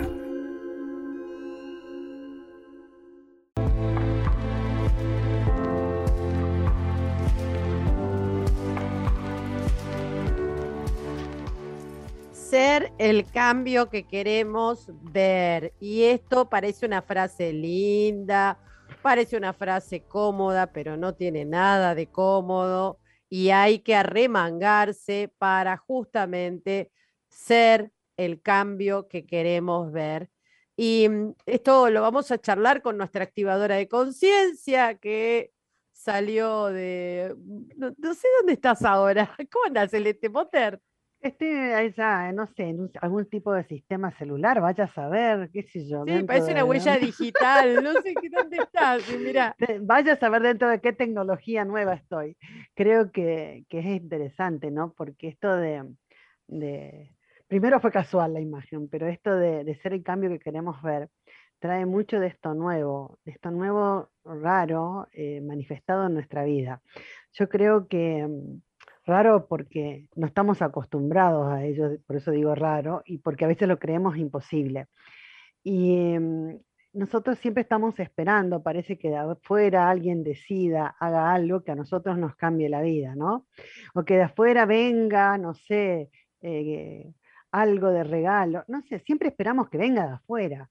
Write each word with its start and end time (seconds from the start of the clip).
el 13.09 13.29
cambio 13.31 13.89
que 13.89 14.05
queremos 14.05 14.91
ver. 15.01 15.73
Y 15.79 16.03
esto 16.03 16.49
parece 16.49 16.85
una 16.85 17.01
frase 17.01 17.53
linda, 17.53 18.59
parece 19.01 19.37
una 19.37 19.53
frase 19.53 20.01
cómoda, 20.03 20.71
pero 20.73 20.97
no 20.97 21.15
tiene 21.15 21.45
nada 21.45 21.95
de 21.95 22.07
cómodo 22.07 22.99
y 23.29 23.49
hay 23.51 23.79
que 23.79 23.95
arremangarse 23.95 25.31
para 25.37 25.77
justamente 25.77 26.91
ser 27.29 27.91
el 28.17 28.41
cambio 28.41 29.07
que 29.07 29.25
queremos 29.25 29.91
ver. 29.91 30.29
Y 30.75 31.07
mm, 31.09 31.35
esto 31.45 31.89
lo 31.89 32.01
vamos 32.01 32.31
a 32.31 32.39
charlar 32.39 32.81
con 32.81 32.97
nuestra 32.97 33.23
activadora 33.23 33.75
de 33.75 33.87
conciencia 33.87 34.97
que 34.97 35.53
salió 35.93 36.65
de... 36.67 37.35
No, 37.77 37.93
no, 37.97 38.13
sé 38.13 38.27
dónde 38.39 38.53
estás 38.53 38.83
ahora. 38.83 39.35
¿Cómo 39.51 39.65
andas, 39.65 39.91
Celeste 39.91 40.29
Potter? 40.29 40.81
Este, 41.27 41.73
allá, 41.73 42.31
no 42.31 42.47
sé, 42.47 42.63
en 42.63 42.89
algún 43.01 43.25
tipo 43.25 43.51
de 43.51 43.65
sistema 43.65 44.11
celular, 44.17 44.61
vaya 44.61 44.85
a 44.85 44.93
saber, 44.93 45.49
qué 45.51 45.63
sé 45.63 45.85
yo. 45.85 46.05
Sí, 46.07 46.23
parece 46.23 46.53
una 46.53 46.63
huella 46.63 46.97
digital, 46.97 47.83
no 47.83 47.91
sé 48.01 48.13
qué, 48.13 48.29
dónde 48.29 48.57
estás, 48.57 49.03
mira. 49.19 49.53
Vaya 49.81 50.13
a 50.13 50.15
saber 50.15 50.41
dentro 50.41 50.69
de 50.69 50.79
qué 50.79 50.93
tecnología 50.93 51.65
nueva 51.65 51.95
estoy. 51.95 52.37
Creo 52.75 53.11
que, 53.11 53.65
es 53.69 53.85
interesante, 53.85 54.71
¿no? 54.71 54.93
Porque 54.93 55.27
esto 55.27 55.53
de, 55.53 55.83
primero 57.47 57.81
fue 57.81 57.91
casual 57.91 58.33
la 58.33 58.39
imagen, 58.39 58.87
pero 58.87 59.07
esto 59.07 59.35
de, 59.35 59.77
ser 59.83 59.91
el 59.91 60.03
cambio 60.03 60.29
que 60.29 60.39
queremos 60.39 60.81
ver 60.81 61.09
trae 61.59 61.85
mucho 61.85 62.21
de 62.21 62.27
esto 62.27 62.53
nuevo, 62.53 63.19
de 63.25 63.31
esto 63.33 63.51
nuevo 63.51 64.11
raro 64.23 65.09
eh, 65.11 65.41
manifestado 65.41 66.07
en 66.07 66.13
nuestra 66.13 66.45
vida. 66.45 66.81
Yo 67.33 67.49
creo 67.49 67.87
que 67.87 68.25
Raro 69.07 69.47
porque 69.47 70.09
no 70.17 70.27
estamos 70.27 70.61
acostumbrados 70.61 71.47
a 71.47 71.63
ello, 71.63 71.97
por 72.05 72.17
eso 72.17 72.31
digo 72.31 72.53
raro, 72.55 73.03
y 73.05 73.19
porque 73.19 73.45
a 73.45 73.47
veces 73.47 73.65
lo 73.69 73.79
creemos 73.79 74.17
imposible. 74.17 74.87
Y 75.63 76.19
mm, 76.19 76.57
nosotros 76.91 77.39
siempre 77.39 77.61
estamos 77.61 77.97
esperando, 78.01 78.61
parece 78.61 78.97
que 78.97 79.09
de 79.09 79.15
afuera 79.15 79.89
alguien 79.89 80.25
decida, 80.25 80.97
haga 80.99 81.33
algo 81.33 81.63
que 81.63 81.71
a 81.71 81.75
nosotros 81.75 82.17
nos 82.17 82.35
cambie 82.35 82.67
la 82.67 82.81
vida, 82.81 83.15
¿no? 83.15 83.47
O 83.95 84.03
que 84.03 84.15
de 84.17 84.23
afuera 84.23 84.65
venga, 84.65 85.37
no 85.37 85.53
sé, 85.53 86.09
eh, 86.41 87.13
algo 87.51 87.91
de 87.91 88.03
regalo, 88.03 88.65
no 88.67 88.81
sé, 88.81 88.99
siempre 88.99 89.29
esperamos 89.29 89.69
que 89.69 89.77
venga 89.77 90.05
de 90.05 90.13
afuera 90.15 90.69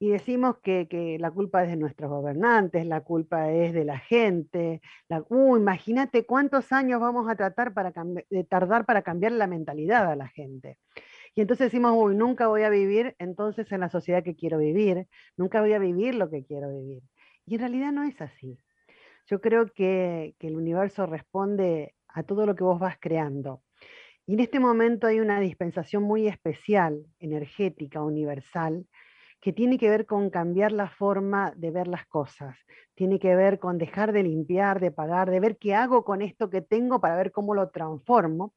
y 0.00 0.10
decimos 0.10 0.58
que, 0.62 1.16
la 1.18 1.30
culpa 1.30 1.64
es 1.64 1.70
de 1.70 1.76
nuestros 1.76 2.10
gobernantes, 2.10 2.86
la 2.86 3.00
culpa 3.00 3.50
es 3.50 3.72
de 3.72 3.84
la 3.84 3.98
gente. 3.98 4.80
Uh, 5.28 5.56
imagínate 5.56 6.24
cuántos 6.24 6.72
años 6.72 7.00
vamos 7.00 7.28
a 7.28 7.34
tratar 7.34 7.74
para 7.74 7.92
de 8.30 8.44
tardar 8.44 8.86
para 8.86 9.02
cambiar 9.02 9.32
la 9.32 9.48
mentalidad 9.48 10.10
a 10.10 10.16
la 10.16 10.28
gente. 10.28 10.78
Y 11.34 11.40
entonces 11.40 11.66
decimos, 11.66 12.14
nunca 12.14 12.46
voy 12.46 12.62
a 12.62 12.70
vivir 12.70 13.16
entonces 13.18 13.70
en 13.72 13.80
la 13.80 13.88
sociedad 13.88 14.22
que 14.22 14.36
quiero 14.36 14.58
vivir, 14.58 15.08
nunca 15.36 15.60
voy 15.60 15.72
a 15.72 15.78
vivir 15.78 16.14
lo 16.14 16.30
que 16.30 16.44
quiero 16.44 16.68
vivir. 16.70 17.02
Y 17.46 17.54
en 17.54 17.60
realidad 17.60 17.92
no 17.92 18.04
es 18.04 18.20
así. 18.20 18.58
Yo 19.26 19.40
creo 19.40 19.66
que, 19.66 20.34
que 20.38 20.46
el 20.46 20.56
universo 20.56 21.06
responde 21.06 21.94
a 22.08 22.22
todo 22.22 22.46
lo 22.46 22.54
que 22.54 22.64
vos 22.64 22.78
vas 22.78 22.96
creando. 23.00 23.62
Y 24.26 24.34
en 24.34 24.40
este 24.40 24.60
momento 24.60 25.06
hay 25.06 25.20
una 25.20 25.40
dispensación 25.40 26.02
muy 26.02 26.28
especial, 26.28 27.04
energética, 27.18 28.02
universal, 28.02 28.86
que 29.40 29.52
tiene 29.52 29.78
que 29.78 29.88
ver 29.88 30.06
con 30.06 30.30
cambiar 30.30 30.72
la 30.72 30.88
forma 30.88 31.52
de 31.56 31.70
ver 31.70 31.86
las 31.86 32.06
cosas, 32.06 32.56
tiene 32.94 33.18
que 33.18 33.36
ver 33.36 33.58
con 33.58 33.78
dejar 33.78 34.12
de 34.12 34.24
limpiar, 34.24 34.80
de 34.80 34.90
pagar, 34.90 35.30
de 35.30 35.40
ver 35.40 35.56
qué 35.58 35.74
hago 35.74 36.04
con 36.04 36.22
esto 36.22 36.50
que 36.50 36.60
tengo 36.60 37.00
para 37.00 37.16
ver 37.16 37.30
cómo 37.30 37.54
lo 37.54 37.70
transformo, 37.70 38.54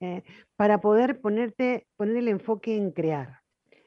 eh, 0.00 0.22
para 0.56 0.80
poder 0.80 1.20
ponerte, 1.20 1.86
poner 1.96 2.16
el 2.16 2.28
enfoque 2.28 2.76
en 2.76 2.90
crear, 2.90 3.40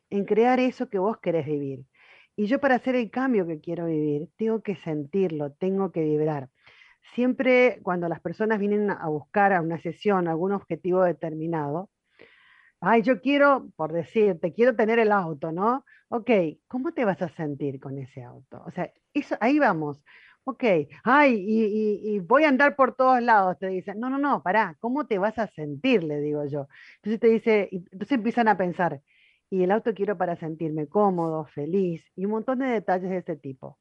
en 0.10 0.26
crear 0.26 0.60
eso 0.60 0.90
que 0.90 1.00
vos 1.00 1.18
querés 1.20 1.46
vivir. 1.46 1.86
Y 2.36 2.46
yo 2.46 2.60
para 2.60 2.76
hacer 2.76 2.96
el 2.96 3.12
cambio 3.12 3.46
que 3.46 3.60
quiero 3.60 3.86
vivir, 3.86 4.30
tengo 4.38 4.62
que 4.62 4.76
sentirlo, 4.76 5.52
tengo 5.52 5.92
que 5.92 6.02
vibrar. 6.02 6.50
Siempre 7.14 7.80
cuando 7.84 8.08
las 8.08 8.22
personas 8.22 8.60
vienen 8.60 8.90
a 8.90 9.08
buscar 9.08 9.52
a 9.54 9.62
una 9.62 9.80
sesión 9.80 10.28
algún 10.28 10.54
objetivo 10.54 11.04
determinado, 11.04 11.90
ay, 12.80 13.02
yo 13.04 13.22
quiero, 13.22 13.70
por 13.76 13.92
decirte, 13.94 14.54
quiero 14.54 14.76
tener 14.76 15.00
el 15.00 15.12
auto, 15.12 15.52
¿no? 15.52 15.86
Ok, 16.14 16.30
¿cómo 16.68 16.92
te 16.94 17.06
vas 17.06 17.22
a 17.22 17.30
sentir 17.30 17.80
con 17.80 17.98
ese 17.98 18.22
auto? 18.22 18.62
O 18.66 18.72
sea, 18.72 18.92
eso, 19.14 19.38
ahí 19.40 19.60
vamos. 19.60 20.04
Ok, 20.44 20.64
ay, 21.06 21.36
y, 21.48 22.20
voy 22.20 22.44
a 22.44 22.50
andar 22.50 22.76
por 22.76 22.96
todos 22.98 23.22
lados, 23.22 23.58
te 23.60 23.68
dicen. 23.68 23.98
No, 23.98 24.10
no, 24.10 24.18
no, 24.18 24.44
pará, 24.44 24.76
¿cómo 24.82 25.08
te 25.08 25.18
vas 25.20 25.40
a 25.40 25.48
sentir? 25.48 26.04
Le 26.04 26.20
digo 26.20 26.44
yo. 26.46 26.68
Entonces 26.98 27.20
te 27.22 27.28
dice, 27.28 27.70
entonces 27.72 28.12
empiezan 28.12 28.50
a 28.50 28.58
pensar, 28.58 29.02
y 29.50 29.64
el 29.64 29.72
auto 29.72 29.94
quiero 29.94 30.18
para 30.18 30.36
sentirme 30.36 30.88
cómodo, 30.90 31.46
feliz, 31.46 32.04
y 32.18 32.26
un 32.26 32.32
montón 32.32 32.60
de 32.60 32.66
detalles 32.66 33.10
de 33.10 33.18
ese 33.20 33.38
tipo. 33.38 33.80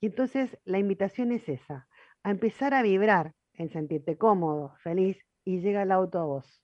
Y 0.00 0.06
entonces 0.06 0.56
la 0.64 0.78
invitación 0.78 1.32
es 1.32 1.48
esa, 1.48 1.88
a 2.22 2.30
empezar 2.30 2.74
a 2.74 2.82
vibrar 2.82 3.34
en 3.54 3.70
sentirte 3.70 4.16
cómodo, 4.16 4.76
feliz, 4.84 5.18
y 5.44 5.60
llega 5.60 5.82
el 5.82 5.90
auto 5.90 6.20
a 6.20 6.24
vos, 6.26 6.62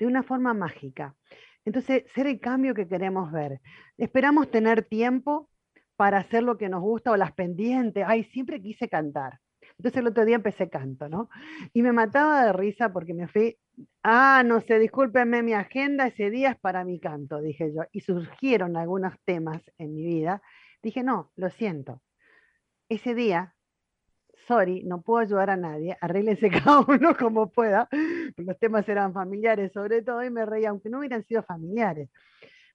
de 0.00 0.06
una 0.06 0.24
forma 0.24 0.54
mágica. 0.54 1.14
Entonces, 1.64 2.04
ser 2.14 2.26
el 2.26 2.40
cambio 2.40 2.74
que 2.74 2.88
queremos 2.88 3.30
ver. 3.32 3.60
Esperamos 3.98 4.50
tener 4.50 4.84
tiempo 4.84 5.48
para 5.96 6.18
hacer 6.18 6.42
lo 6.42 6.56
que 6.56 6.68
nos 6.68 6.80
gusta 6.80 7.10
o 7.10 7.16
las 7.16 7.32
pendientes. 7.32 8.04
Ay, 8.06 8.24
siempre 8.24 8.60
quise 8.62 8.88
cantar. 8.88 9.38
Entonces 9.78 10.00
el 10.00 10.08
otro 10.08 10.24
día 10.24 10.36
empecé 10.36 10.68
canto, 10.68 11.08
¿no? 11.08 11.30
Y 11.72 11.82
me 11.82 11.92
mataba 11.92 12.44
de 12.44 12.52
risa 12.52 12.92
porque 12.92 13.14
me 13.14 13.28
fui, 13.28 13.56
ah, 14.02 14.42
no 14.44 14.60
sé, 14.60 14.78
discúlpenme, 14.78 15.42
mi 15.42 15.54
agenda 15.54 16.06
ese 16.06 16.30
día 16.30 16.50
es 16.50 16.58
para 16.58 16.84
mi 16.84 17.00
canto, 17.00 17.40
dije 17.40 17.72
yo. 17.74 17.82
Y 17.92 18.00
surgieron 18.00 18.76
algunos 18.76 19.14
temas 19.24 19.62
en 19.78 19.94
mi 19.94 20.04
vida. 20.04 20.42
Dije, 20.82 21.02
no, 21.02 21.32
lo 21.36 21.50
siento. 21.50 22.02
Ese 22.88 23.14
día 23.14 23.54
sorry, 24.50 24.82
no 24.82 25.00
puedo 25.00 25.20
ayudar 25.20 25.50
a 25.50 25.56
nadie, 25.56 25.96
arréglense 26.00 26.50
cada 26.64 26.80
uno 26.80 27.16
como 27.16 27.50
pueda, 27.52 27.88
los 28.36 28.58
temas 28.58 28.88
eran 28.88 29.12
familiares 29.12 29.70
sobre 29.72 30.02
todo 30.02 30.24
y 30.24 30.30
me 30.30 30.44
reía, 30.44 30.70
aunque 30.70 30.90
no 30.90 30.98
hubieran 30.98 31.24
sido 31.24 31.44
familiares. 31.44 32.08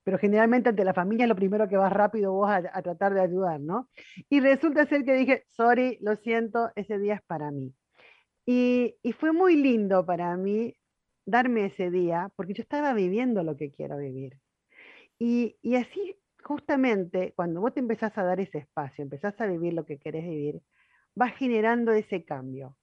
Pero 0.06 0.18
generalmente 0.18 0.69
ante 0.69 0.86
la 0.86 0.94
familia 0.94 1.25
es 1.25 1.30
lo 1.30 1.36
primero 1.36 1.68
que 1.68 1.75
vas 1.75 1.91
rápido 1.91 2.31
vos 2.31 2.50
a, 2.50 2.81
tratar 2.81 3.13
de 3.13 3.22
ayudar, 3.22 3.59
¿no? 3.59 3.90
Y 4.30 4.40
resulta 4.40 4.86
ser 4.86 5.03
que 5.03 5.16
dije, 5.16 5.46
sorry, 5.50 5.97
lo 6.00 6.16
siento, 6.18 6.72
ese 6.75 6.97
día 6.97 7.16
es 7.16 7.22
para 7.24 7.52
mí. 7.52 7.74
Y, 8.46 8.96
y 9.02 9.12
fue 9.13 9.34
muy 9.34 9.56
lindo 9.57 10.06
para 10.06 10.38
mí 10.38 10.78
darme 11.25 11.66
ese 11.66 11.90
día, 11.90 12.30
porque 12.38 12.53
yo 12.53 12.62
estaba 12.62 12.94
viviendo 12.94 13.44
lo 13.44 13.57
que 13.57 13.72
quiero 13.72 13.97
vivir. 13.97 14.38
Y, 15.19 15.57
y, 15.62 15.75
así, 15.75 16.16
justamente, 16.44 17.34
cuando 17.36 17.59
vos 17.59 17.74
te 17.74 17.80
empezás 17.80 18.18
a 18.18 18.24
dar 18.24 18.40
ese 18.40 18.59
espacio, 18.59 19.02
empezás 19.02 19.34
a 19.42 19.47
vivir 19.47 19.74
lo 19.74 19.86
que 19.86 19.97
querés 19.97 20.24
vivir, 20.24 20.62
va 21.19 21.29
generando 21.29 21.91
ese 21.91 22.25
cambio. 22.25 22.77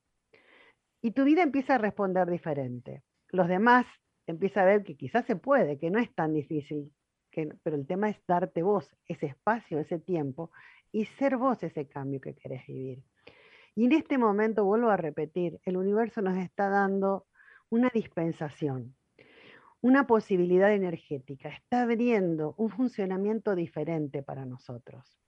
Y 1.02 1.12
tu 1.12 1.24
vida 1.24 1.42
empieza 1.42 1.74
a 1.74 1.78
responder 1.78 2.30
diferente. 2.30 3.02
Los 3.28 3.48
demás 3.48 3.86
empiezan 4.26 4.64
a 4.64 4.66
ver 4.66 4.84
que 4.84 4.96
quizás 4.96 5.26
se 5.26 5.36
puede, 5.36 5.78
que 5.78 5.90
no 5.90 5.98
es 5.98 6.14
tan 6.14 6.32
difícil, 6.32 6.92
pero 7.62 7.76
el 7.76 7.86
tema 7.86 8.08
es 8.08 8.18
darte 8.26 8.62
vos 8.62 8.94
ese 9.06 9.26
espacio, 9.26 9.78
ese 9.78 9.98
tiempo 9.98 10.50
y 10.92 11.06
ser 11.06 11.36
vos 11.36 11.62
ese 11.62 11.88
cambio 11.88 12.20
que 12.20 12.34
querés 12.34 12.66
vivir. 12.66 13.02
Y 13.74 13.86
en 13.86 13.92
este 13.92 14.18
momento, 14.18 14.64
vuelvo 14.64 14.90
a 14.90 14.96
repetir, 14.96 15.58
el 15.64 15.76
universo 15.76 16.20
nos 16.20 16.36
está 16.36 16.68
dando 16.68 17.26
una 17.70 17.90
dispensación, 17.92 18.94
una 19.80 20.06
posibilidad 20.06 20.72
energética, 20.72 21.48
está 21.48 21.82
abriendo 21.82 22.54
un 22.58 22.68
funcionamiento 22.68 23.54
diferente 23.54 24.22
para 24.22 24.44
nosotros. 24.44 25.18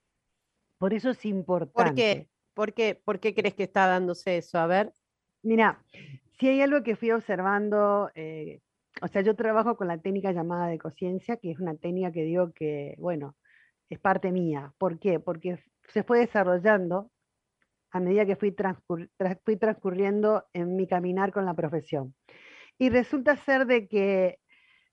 Por 0.77 0.93
eso 0.93 1.09
es 1.09 1.25
importante. 1.25 2.29
¿Por 2.55 2.73
qué, 2.73 2.95
¿Por 2.95 3.19
qué 3.19 3.35
crees 3.35 3.53
que 3.53 3.63
está 3.63 3.85
dándose 3.85 4.37
eso? 4.37 4.57
A 4.57 4.65
ver. 4.65 4.91
Mira, 5.43 5.83
si 6.39 6.47
hay 6.47 6.61
algo 6.61 6.81
que 6.81 6.95
fui 6.95 7.11
observando, 7.11 8.09
eh, 8.15 8.61
o 9.01 9.07
sea, 9.07 9.21
yo 9.21 9.35
trabajo 9.35 9.77
con 9.77 9.87
la 9.87 9.99
técnica 9.99 10.31
llamada 10.31 10.67
de 10.67 10.79
conciencia, 10.79 11.37
que 11.37 11.51
es 11.51 11.59
una 11.59 11.75
técnica 11.75 12.11
que 12.11 12.23
digo 12.23 12.51
que, 12.53 12.95
bueno, 12.97 13.35
es 13.89 13.99
parte 13.99 14.31
mía. 14.31 14.73
¿Por 14.77 14.99
qué? 14.99 15.19
Porque 15.19 15.59
se 15.89 16.03
fue 16.03 16.19
desarrollando 16.19 17.11
a 17.91 17.99
medida 17.99 18.25
que 18.25 18.35
fui, 18.35 18.55
fui 19.43 19.57
transcurriendo 19.57 20.45
en 20.53 20.75
mi 20.75 20.87
caminar 20.87 21.31
con 21.31 21.45
la 21.45 21.53
profesión. 21.53 22.15
Y 22.77 22.89
resulta 22.89 23.35
ser 23.37 23.65
de 23.65 23.87
que 23.87 24.39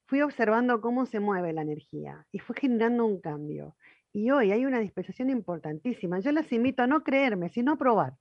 fui 0.07 0.21
observando 0.23 0.81
cómo 0.81 1.07
se 1.07 1.21
mueve 1.21 1.53
la 1.53 1.63
energía 1.63 2.27
y 2.31 2.39
fue 2.39 2.57
generando 2.57 3.07
un 3.07 3.21
cambio. 3.21 3.77
Y 4.13 4.31
hoy 4.31 4.53
hay 4.53 4.65
una 4.65 4.79
dispensación 4.79 5.31
importantísima. 5.31 6.21
Yo 6.21 6.33
las 6.33 6.53
invito 6.53 6.83
a 6.83 6.87
no 6.87 7.03
creerme, 7.03 7.49
sino 7.49 7.73
a 7.73 7.77
probar. 7.77 8.15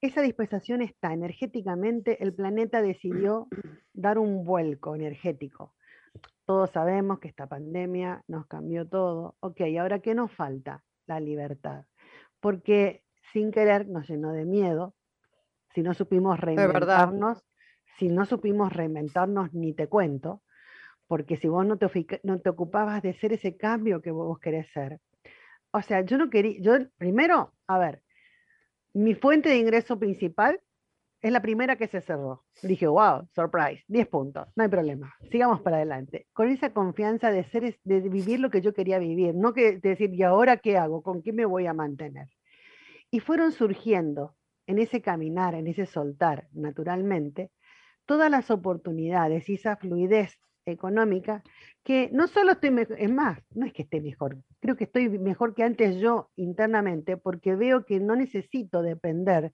Esa 0.00 0.22
dispensación 0.22 0.82
está 0.82 1.12
energéticamente, 1.12 2.22
el 2.22 2.34
planeta 2.34 2.82
decidió 2.82 3.48
dar 3.92 4.18
un 4.18 4.44
vuelco 4.44 4.94
energético. 4.94 5.74
Todos 6.44 6.70
sabemos 6.70 7.20
que 7.20 7.28
esta 7.28 7.46
pandemia 7.46 8.22
nos 8.28 8.46
cambió 8.46 8.86
todo. 8.86 9.36
Ok, 9.40 9.62
ahora 9.80 10.00
¿qué 10.00 10.14
nos 10.14 10.32
falta? 10.32 10.82
La 11.06 11.20
libertad. 11.20 11.86
Porque 12.40 13.02
sin 13.32 13.50
querer 13.50 13.88
nos 13.88 14.08
llenó 14.08 14.32
de 14.32 14.44
miedo, 14.44 14.94
si 15.74 15.82
no 15.82 15.94
supimos 15.94 16.38
reinventarnos, 16.38 17.42
si 17.98 18.08
no 18.08 18.26
supimos 18.26 18.72
reinventarnos, 18.72 19.52
ni 19.54 19.72
te 19.72 19.88
cuento, 19.88 20.42
porque 21.06 21.36
si 21.36 21.48
vos 21.48 21.66
no 21.66 21.76
te, 21.76 22.48
ocupabas 22.48 23.02
de 23.02 23.14
ser 23.14 23.32
ese 23.32 23.56
cambio 23.56 24.00
que 24.00 24.10
vos 24.10 24.38
querés 24.38 24.70
ser. 24.72 25.00
O 25.70 25.82
sea, 25.82 26.02
yo 26.02 26.18
no 26.18 26.30
quería, 26.30 26.60
yo 26.60 26.74
primero, 26.96 27.52
a 27.66 27.78
ver, 27.78 28.02
mi 28.92 29.14
fuente 29.14 29.48
de 29.48 29.58
ingreso 29.58 29.98
principal 29.98 30.60
es 31.20 31.32
la 31.32 31.42
primera 31.42 31.76
que 31.76 31.88
se 31.88 32.00
cerró. 32.00 32.44
Dije, 32.62 32.86
wow, 32.86 33.26
surprise, 33.34 33.82
10 33.88 34.06
puntos, 34.08 34.46
no 34.54 34.62
hay 34.62 34.68
problema, 34.68 35.14
sigamos 35.30 35.60
para 35.62 35.76
adelante. 35.76 36.26
Con 36.32 36.48
esa 36.48 36.72
confianza 36.72 37.30
de, 37.30 37.44
ser, 37.44 37.78
de 37.82 38.00
vivir 38.00 38.40
lo 38.40 38.50
que 38.50 38.60
yo 38.60 38.74
quería 38.74 38.98
vivir, 38.98 39.34
no 39.34 39.52
que 39.52 39.78
decir, 39.78 40.12
¿y 40.14 40.22
ahora 40.22 40.58
qué 40.58 40.76
hago? 40.76 41.02
¿Con 41.02 41.22
qué 41.22 41.32
me 41.32 41.44
voy 41.44 41.66
a 41.66 41.72
mantener? 41.72 42.28
Y 43.10 43.20
fueron 43.20 43.52
surgiendo 43.52 44.36
en 44.66 44.78
ese 44.78 45.02
caminar, 45.02 45.54
en 45.54 45.66
ese 45.66 45.86
soltar, 45.86 46.48
naturalmente, 46.52 47.50
todas 48.06 48.30
las 48.30 48.50
oportunidades 48.50 49.48
y 49.48 49.54
esa 49.54 49.76
fluidez 49.76 50.38
económica 50.66 51.42
que 51.82 52.08
no 52.12 52.26
solo 52.28 52.52
estoy 52.52 52.70
mejor, 52.70 52.96
es 52.98 53.10
más, 53.10 53.38
no 53.54 53.66
es 53.66 53.72
que 53.72 53.82
esté 53.82 54.00
mejor, 54.00 54.38
creo 54.60 54.76
que 54.76 54.84
estoy 54.84 55.08
mejor 55.18 55.54
que 55.54 55.62
antes 55.62 55.96
yo 55.96 56.30
internamente 56.36 57.16
porque 57.16 57.54
veo 57.54 57.84
que 57.84 58.00
no 58.00 58.16
necesito 58.16 58.82
depender 58.82 59.52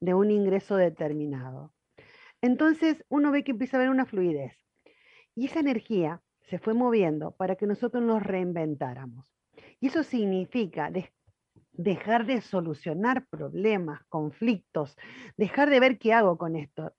de 0.00 0.14
un 0.14 0.30
ingreso 0.30 0.76
determinado. 0.76 1.72
Entonces 2.40 3.04
uno 3.08 3.30
ve 3.32 3.44
que 3.44 3.52
empieza 3.52 3.76
a 3.76 3.80
haber 3.80 3.90
una 3.90 4.06
fluidez 4.06 4.56
y 5.34 5.46
esa 5.46 5.60
energía 5.60 6.22
se 6.48 6.58
fue 6.58 6.74
moviendo 6.74 7.32
para 7.32 7.56
que 7.56 7.66
nosotros 7.66 8.02
nos 8.02 8.22
reinventáramos. 8.22 9.32
Y 9.80 9.88
eso 9.88 10.02
significa 10.02 10.90
dejar 11.72 12.26
de 12.26 12.40
solucionar 12.40 13.26
problemas, 13.26 14.00
conflictos, 14.08 14.96
dejar 15.36 15.70
de 15.70 15.80
ver 15.80 15.98
qué 15.98 16.12
hago 16.12 16.38
con 16.38 16.56
esto. 16.56 16.92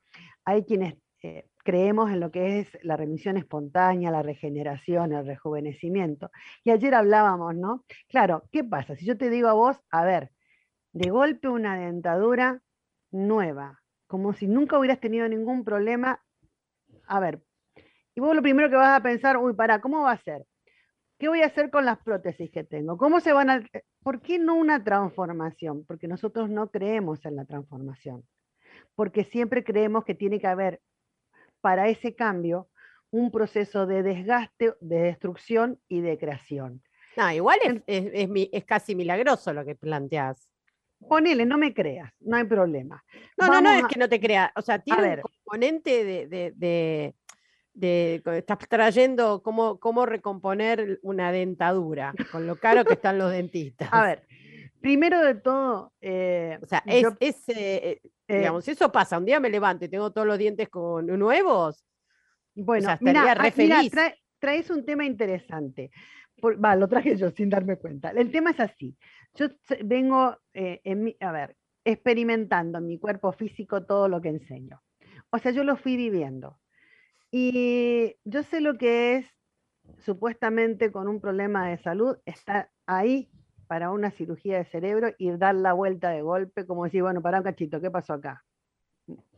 Hay 0.46 0.64
quienes 0.64 0.96
eh, 1.24 1.48
creemos 1.70 2.10
en 2.10 2.20
lo 2.20 2.32
que 2.32 2.62
es 2.62 2.68
la 2.82 2.98
remisión 2.98 3.38
espontánea, 3.38 4.10
la 4.10 4.24
regeneración, 4.24 5.14
el 5.14 5.24
rejuvenecimiento. 5.24 6.32
Y 6.64 6.72
ayer 6.72 6.96
hablábamos, 6.96 7.56
¿no? 7.56 7.86
Claro, 8.08 8.46
¿qué 8.52 8.64
pasa? 8.64 8.96
Si 8.96 9.06
yo 9.06 9.20
te 9.20 9.30
digo 9.30 9.50
a 9.50 9.54
vos, 9.54 9.80
a 9.92 10.04
ver, 10.04 10.32
de 10.94 11.12
golpe 11.12 11.48
una 11.48 11.78
dentadura 11.78 12.64
nueva, 13.12 13.84
como 14.08 14.34
si 14.34 14.48
nunca 14.48 14.80
hubieras 14.80 15.00
tenido 15.00 15.30
ningún 15.30 15.64
problema, 15.64 16.24
a 17.06 17.20
ver, 17.20 17.40
y 18.16 18.20
vos 18.20 18.36
lo 18.36 18.42
primero 18.42 18.72
que 18.72 18.76
vas 18.76 19.00
a 19.00 19.04
pensar, 19.04 19.38
uy, 19.38 19.54
para, 19.54 19.80
¿cómo 19.80 20.02
va 20.02 20.14
a 20.14 20.24
ser? 20.24 20.48
¿Qué 21.20 21.28
voy 21.28 21.44
a 21.44 21.46
hacer 21.46 21.70
con 21.70 21.86
las 21.86 22.00
prótesis 22.00 22.50
que 22.50 22.64
tengo? 22.64 22.98
¿Cómo 22.98 23.20
se 23.20 23.32
van 23.32 23.52
a... 23.52 23.64
¿Por 24.02 24.22
qué 24.22 24.40
no 24.40 24.56
una 24.56 24.84
transformación? 24.84 25.86
Porque 25.86 26.08
nosotros 26.08 26.50
no 26.50 26.72
creemos 26.72 27.24
en 27.26 27.36
la 27.36 27.46
transformación. 27.46 28.24
Porque 28.96 29.24
siempre 29.24 29.64
creemos 29.64 30.04
que 30.04 30.16
tiene 30.16 30.40
que 30.40 30.48
haber 30.48 30.82
para 31.62 31.90
ese 31.90 32.16
cambio 32.16 32.70
un 33.12 33.32
proceso 33.32 33.88
de 33.88 34.04
desgaste, 34.04 34.74
de 34.82 35.00
destrucción 35.00 35.80
y 35.88 36.02
de 36.02 36.18
creación. 36.18 36.84
No, 37.18 37.32
igual 37.32 37.60
es, 37.88 38.66
casi 38.66 38.96
milagroso 38.96 39.52
lo 39.52 39.66
que 39.66 39.76
planteas. 39.76 40.50
Ponele, 41.08 41.46
no 41.46 41.58
me 41.58 41.74
creas, 41.74 42.14
no 42.20 42.38
hay 42.38 42.44
problema. 42.44 43.04
No, 43.38 43.48
no, 43.48 43.62
no 43.62 43.72
es 43.72 43.86
que 43.88 44.00
no 44.00 44.10
te 44.10 44.20
creas. 44.20 44.52
O 44.56 44.62
sea, 44.62 44.80
tiene 44.80 45.16
un 45.16 45.22
componente 45.22 46.04
de 46.04 47.14
de, 47.80 48.22
estás 48.38 48.58
trayendo 48.68 49.42
cómo, 49.42 49.80
cómo 49.80 50.06
recomponer 50.06 51.00
una 51.02 51.32
dentadura, 51.32 52.14
con 52.32 52.46
lo 52.46 52.58
caro 52.58 52.84
que 52.86 52.94
están 52.94 53.18
los 53.18 53.32
dentistas. 53.32 53.90
A 53.92 54.04
ver, 54.04 54.28
primero 54.82 55.22
de 55.22 55.36
todo... 55.36 55.94
Eh, 56.02 56.60
o 56.62 56.66
sea, 56.66 56.84
es, 56.86 57.44
eh, 57.48 58.02
eh, 58.30 58.38
digamos, 58.38 58.64
si 58.64 58.72
eso 58.72 58.92
pasa, 58.92 59.18
un 59.18 59.26
día 59.26 59.40
me 59.40 59.50
levanto 59.50 59.86
y 59.86 59.90
tengo 59.90 60.12
todos 60.12 60.28
los 60.28 60.38
dientes 60.38 60.70
con 60.70 61.08
nuevos, 61.08 61.84
bueno, 62.56 62.92
estaría 62.92 63.34
re 63.34 63.52
feliz. 63.52 63.92
traes 64.40 64.70
un 64.70 64.86
tema 64.86 65.06
interesante. 65.06 65.92
va, 66.44 66.76
lo 66.76 66.88
traje 66.88 67.18
yo 67.18 67.32
sin 67.32 67.50
darme 67.50 67.78
cuenta. 67.78 68.12
El 68.12 68.32
tema 68.32 68.52
es 68.52 68.60
así. 68.60 68.96
Yo 69.36 69.48
vengo, 69.84 70.38
en 70.54 71.16
a 71.20 71.32
ver, 71.32 71.56
experimentando 71.84 72.78
en 72.78 72.88
mi 72.88 73.00
cuerpo 73.00 73.32
físico 73.32 73.86
todo 73.86 74.08
lo 74.08 74.22
que 74.22 74.30
enseño. 74.30 74.82
O 75.32 75.38
sea, 75.38 75.52
yo 75.52 75.64
lo 75.64 75.78
fui 75.78 75.98
viviendo. 75.98 76.60
Y 77.32 78.16
yo 78.24 78.44
sé 78.44 78.62
lo 78.62 78.78
que 78.78 79.18
es 79.18 79.26
supuestamente 80.00 80.92
con 80.92 81.08
un 81.08 81.20
problema 81.20 81.68
de 81.68 81.78
salud, 81.80 82.18
estar 82.26 82.70
ahí 82.86 83.30
para 83.70 83.92
una 83.92 84.10
cirugía 84.10 84.58
de 84.58 84.66
cerebro 84.66 85.12
y 85.20 85.30
dar 85.30 85.54
la 85.54 85.74
vuelta 85.74 86.10
de 86.10 86.24
golpe, 86.24 86.66
como 86.66 86.86
decir, 86.86 87.04
bueno, 87.04 87.22
para 87.22 87.38
un 87.38 87.44
cachito, 87.44 87.80
¿qué 87.80 87.92
pasó 87.92 88.14
acá? 88.14 88.44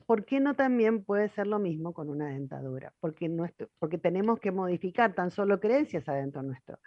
¿Por 0.06 0.24
qué 0.24 0.40
no 0.40 0.56
también 0.56 1.04
puede 1.04 1.28
ser 1.28 1.48
lo 1.48 1.60
mismo 1.60 1.92
con 1.92 2.10
una 2.10 2.30
dentadura? 2.30 2.94
Porque, 3.02 3.28
nuestro, 3.28 3.68
porque 3.78 3.98
tenemos 3.98 4.40
que 4.40 4.52
modificar 4.52 5.14
tan 5.16 5.32
solo 5.32 5.60
creencias 5.60 6.08
adentro 6.08 6.44
nuestro. 6.44 6.80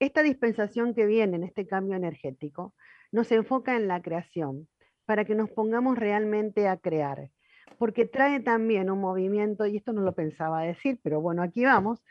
Esta 0.00 0.24
dispensación 0.24 0.92
que 0.92 1.06
viene 1.06 1.36
en 1.36 1.44
este 1.44 1.68
cambio 1.68 1.94
energético 1.94 2.74
nos 3.12 3.30
enfoca 3.30 3.76
en 3.76 3.86
la 3.86 4.02
creación 4.02 4.66
para 5.04 5.24
que 5.24 5.36
nos 5.36 5.48
pongamos 5.50 5.96
realmente 5.96 6.66
a 6.66 6.78
crear, 6.78 7.30
porque 7.78 8.06
trae 8.06 8.40
también 8.40 8.90
un 8.90 9.00
movimiento, 9.00 9.66
y 9.66 9.76
esto 9.76 9.92
no 9.92 10.00
lo 10.00 10.16
pensaba 10.16 10.62
decir, 10.62 10.98
pero 11.04 11.20
bueno, 11.20 11.44
aquí 11.44 11.64
vamos, 11.64 12.02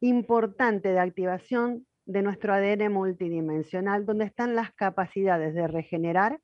importante 0.00 0.92
de 0.92 0.98
activación 0.98 1.86
de 2.08 2.22
nuestro 2.22 2.54
ADN 2.54 2.90
multidimensional, 2.90 4.06
donde 4.06 4.24
están 4.24 4.56
las 4.56 4.72
capacidades 4.72 5.54
de 5.54 5.68
regenerar, 5.68 6.40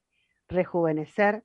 rejuvenecer, 0.47 1.43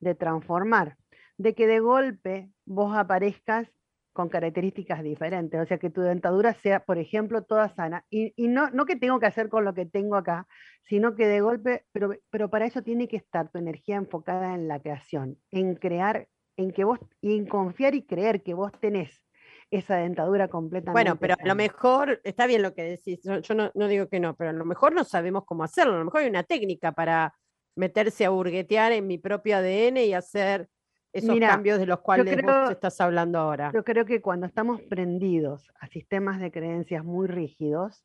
de 0.00 0.14
transformar, 0.14 0.98
de 1.38 1.54
que 1.54 1.66
de 1.66 1.80
golpe 1.80 2.50
vos 2.66 2.94
aparezcas 2.94 3.72
con 4.12 4.28
características 4.28 5.02
diferentes, 5.02 5.58
o 5.58 5.64
sea, 5.64 5.78
que 5.78 5.88
tu 5.88 6.02
dentadura 6.02 6.52
sea, 6.52 6.84
por 6.84 6.98
ejemplo, 6.98 7.42
toda 7.42 7.70
sana, 7.70 8.04
y, 8.10 8.34
no, 8.36 8.68
no 8.70 8.84
que 8.84 8.96
tengo 8.96 9.18
que 9.18 9.26
hacer 9.26 9.48
con 9.48 9.64
lo 9.64 9.72
que 9.72 9.86
tengo 9.86 10.16
acá, 10.16 10.46
sino 10.82 11.16
que 11.16 11.26
de 11.26 11.40
golpe, 11.40 11.86
pero, 11.90 12.10
pero 12.30 12.50
para 12.50 12.66
eso 12.66 12.82
tiene 12.82 13.08
que 13.08 13.16
estar 13.16 13.50
tu 13.50 13.58
energía 13.58 13.96
enfocada 13.96 14.54
en 14.54 14.68
la 14.68 14.78
creación, 14.78 15.38
en 15.50 15.74
crear 15.74 16.28
en 16.58 16.70
que 16.70 16.84
vos, 16.84 17.00
y 17.22 17.34
en 17.34 17.46
confiar 17.46 17.94
y 17.94 18.02
creer 18.02 18.42
que 18.42 18.52
vos 18.52 18.70
tenés 18.78 19.24
esa 19.70 19.96
dentadura 19.96 20.48
completamente. 20.48 20.92
Bueno, 20.92 21.16
pero 21.18 21.34
a 21.38 21.46
lo 21.46 21.54
mejor, 21.54 22.20
está 22.24 22.46
bien 22.46 22.62
lo 22.62 22.74
que 22.74 22.82
decís, 22.82 23.20
yo, 23.22 23.54
no, 23.54 23.88
digo 23.88 24.08
que 24.08 24.20
no, 24.20 24.34
pero 24.36 24.50
a 24.50 24.52
lo 24.52 24.64
mejor 24.64 24.94
no 24.94 25.04
sabemos 25.04 25.44
cómo 25.44 25.64
hacerlo, 25.64 25.94
a 25.94 25.98
lo 25.98 26.04
mejor 26.04 26.22
hay 26.22 26.28
una 26.28 26.42
técnica 26.42 26.92
para 26.92 27.34
meterse 27.76 28.24
a 28.24 28.30
burguetear 28.30 28.92
en 28.92 29.06
mi 29.06 29.18
propio 29.18 29.56
ADN 29.56 29.98
y 29.98 30.14
hacer 30.14 30.68
esos 31.12 31.38
cambios 31.38 31.78
de 31.78 31.86
los 31.86 32.00
cuales 32.00 32.42
vos 32.42 32.70
estás 32.70 33.00
hablando 33.00 33.38
ahora. 33.38 33.70
Yo 33.72 33.84
creo 33.84 34.04
que 34.04 34.20
cuando 34.20 34.46
estamos 34.46 34.80
prendidos 34.82 35.70
a 35.80 35.86
sistemas 35.86 36.40
de 36.40 36.50
creencias 36.50 37.04
muy 37.04 37.28
rígidos, 37.28 38.04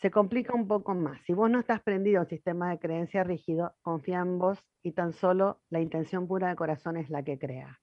se 0.00 0.10
complica 0.10 0.54
un 0.54 0.68
poco 0.68 0.94
más. 0.94 1.20
Si 1.24 1.32
vos 1.32 1.50
no 1.50 1.60
estás 1.60 1.80
prendido 1.80 2.18
a 2.18 2.22
un 2.22 2.28
sistema 2.28 2.70
de 2.70 2.78
creencias 2.78 3.26
rígido, 3.26 3.74
confía 3.82 4.20
en 4.20 4.38
vos 4.38 4.58
y 4.82 4.92
tan 4.92 5.12
solo 5.12 5.62
la 5.70 5.80
intención 5.80 6.28
pura 6.28 6.48
de 6.48 6.56
corazón 6.56 6.96
es 6.96 7.10
la 7.10 7.22
que 7.22 7.38
crea. 7.38 7.80